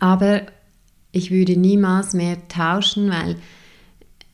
aber 0.00 0.42
ich 1.16 1.30
würde 1.30 1.56
niemals 1.56 2.12
mehr 2.12 2.46
tauschen, 2.48 3.10
weil 3.10 3.36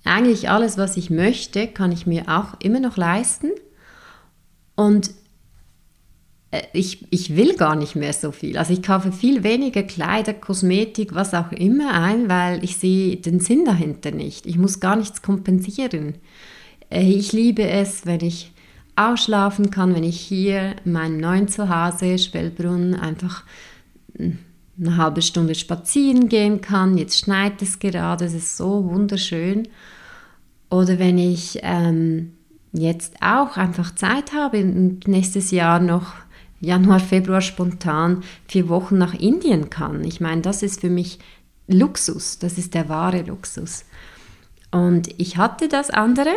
eigentlich 0.04 0.50
alles, 0.50 0.78
was 0.78 0.96
ich 0.96 1.10
möchte, 1.10 1.68
kann 1.68 1.92
ich 1.92 2.06
mir 2.06 2.28
auch 2.28 2.60
immer 2.60 2.80
noch 2.80 2.96
leisten. 2.96 3.52
Und 4.74 5.10
äh, 6.50 6.62
ich, 6.72 7.06
ich 7.12 7.36
will 7.36 7.54
gar 7.54 7.76
nicht 7.76 7.94
mehr 7.94 8.12
so 8.12 8.32
viel. 8.32 8.58
Also 8.58 8.72
ich 8.72 8.82
kaufe 8.82 9.12
viel 9.12 9.44
weniger 9.44 9.84
Kleider, 9.84 10.34
Kosmetik, 10.34 11.14
was 11.14 11.34
auch 11.34 11.52
immer 11.52 11.94
ein, 11.94 12.28
weil 12.28 12.64
ich 12.64 12.78
sehe 12.78 13.16
den 13.16 13.38
Sinn 13.38 13.64
dahinter 13.64 14.10
nicht. 14.10 14.44
Ich 14.46 14.58
muss 14.58 14.80
gar 14.80 14.96
nichts 14.96 15.22
kompensieren. 15.22 16.16
Äh, 16.90 17.08
ich 17.08 17.32
liebe 17.32 17.62
es, 17.62 18.06
wenn 18.06 18.22
ich 18.22 18.50
ausschlafen 18.96 19.70
kann, 19.70 19.94
wenn 19.94 20.04
ich 20.04 20.20
hier 20.20 20.74
mein 20.84 21.18
neuen 21.18 21.46
Zuhause, 21.46 22.18
Spellbrunn, 22.18 22.94
einfach 22.94 23.44
hm, 24.18 24.38
eine 24.78 24.96
halbe 24.96 25.22
Stunde 25.22 25.54
spazieren 25.54 26.28
gehen 26.28 26.60
kann. 26.60 26.96
Jetzt 26.96 27.18
schneit 27.18 27.60
es 27.62 27.78
gerade, 27.78 28.24
es 28.24 28.34
ist 28.34 28.56
so 28.56 28.90
wunderschön. 28.90 29.68
Oder 30.70 30.98
wenn 30.98 31.18
ich 31.18 31.58
ähm, 31.62 32.32
jetzt 32.72 33.16
auch 33.20 33.56
einfach 33.56 33.94
Zeit 33.94 34.32
habe 34.32 34.60
und 34.60 35.06
nächstes 35.06 35.50
Jahr 35.50 35.80
noch 35.80 36.14
Januar, 36.60 37.00
Februar 37.00 37.40
spontan 37.40 38.22
vier 38.46 38.68
Wochen 38.68 38.96
nach 38.96 39.14
Indien 39.14 39.68
kann. 39.68 40.04
Ich 40.04 40.20
meine, 40.20 40.42
das 40.42 40.62
ist 40.62 40.80
für 40.80 40.90
mich 40.90 41.18
Luxus, 41.66 42.38
das 42.38 42.56
ist 42.56 42.74
der 42.74 42.88
wahre 42.88 43.22
Luxus. 43.22 43.84
Und 44.70 45.08
ich 45.20 45.36
hatte 45.36 45.68
das 45.68 45.90
andere 45.90 46.30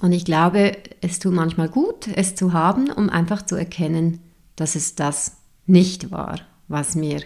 und 0.00 0.12
ich 0.12 0.24
glaube, 0.24 0.76
es 1.00 1.18
tut 1.18 1.32
manchmal 1.32 1.68
gut, 1.68 2.08
es 2.14 2.34
zu 2.34 2.52
haben, 2.52 2.90
um 2.90 3.08
einfach 3.08 3.42
zu 3.42 3.54
erkennen, 3.54 4.20
dass 4.56 4.74
es 4.74 4.94
das 4.94 5.36
nicht 5.66 6.10
war, 6.10 6.40
was 6.74 6.94
mir 6.94 7.22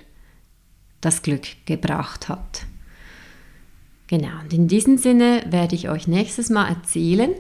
das 1.01 1.23
Glück 1.23 1.47
gebracht 1.67 2.29
hat. 2.29 2.67
Genau, 4.07 4.41
und 4.43 4.53
in 4.53 4.69
diesem 4.69 4.97
Sinne 4.97 5.45
werde 5.49 5.75
ich 5.75 5.89
euch 5.89 6.07
nächstes 6.07 6.49
Mal 6.49 6.69
erzählen, 6.69 7.35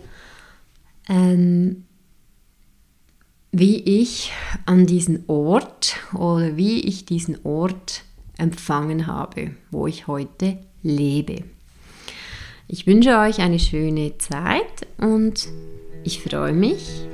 ähm, 1.08 1.84
wie 3.52 3.78
ich 4.00 4.32
an 4.66 4.86
diesen 4.86 5.24
Ort 5.28 5.96
oder 6.12 6.56
wie 6.56 6.80
ich 6.80 7.06
diesen 7.06 7.44
Ort 7.44 8.02
empfangen 8.36 9.06
habe, 9.06 9.52
wo 9.70 9.86
ich 9.86 10.06
heute 10.06 10.58
lebe. 10.82 11.44
Ich 12.68 12.86
wünsche 12.86 13.18
euch 13.18 13.38
eine 13.38 13.58
schöne 13.58 14.18
Zeit 14.18 14.86
und 14.98 15.48
ich 16.04 16.22
freue 16.22 16.52
mich 16.52 17.06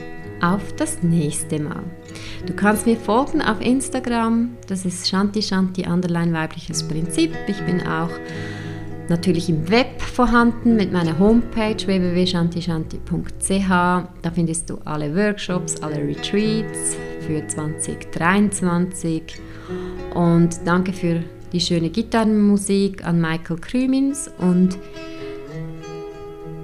auf 0.44 0.74
das 0.76 1.02
nächste 1.02 1.58
Mal. 1.58 1.82
Du 2.46 2.54
kannst 2.54 2.86
mir 2.86 2.96
folgen 2.96 3.40
auf 3.40 3.60
Instagram, 3.60 4.50
das 4.68 4.84
ist 4.84 5.08
Shanti 5.08 5.42
Shanti 5.42 5.86
Underline 5.88 6.32
weibliches 6.32 6.86
Prinzip. 6.86 7.32
Ich 7.46 7.60
bin 7.62 7.86
auch 7.86 8.10
natürlich 9.08 9.48
im 9.48 9.70
Web 9.70 10.00
vorhanden 10.00 10.76
mit 10.76 10.92
meiner 10.92 11.18
Homepage 11.18 11.76
www.shantishanti.ch. 11.86 13.68
Da 13.68 14.30
findest 14.34 14.70
du 14.70 14.78
alle 14.84 15.14
Workshops, 15.14 15.80
alle 15.82 16.06
Retreats 16.06 16.96
für 17.26 17.46
2023. 17.46 19.22
Und 20.14 20.60
danke 20.64 20.92
für 20.92 21.22
die 21.52 21.60
schöne 21.60 21.90
Gitarrenmusik 21.90 23.06
an 23.06 23.20
Michael 23.20 23.58
Krümins 23.58 24.30
und 24.38 24.78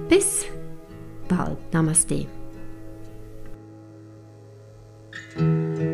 bis 0.09 0.45
bald. 1.27 1.57
Namaste. 1.73 2.40
Thank 5.33 5.79
you. 5.79 5.90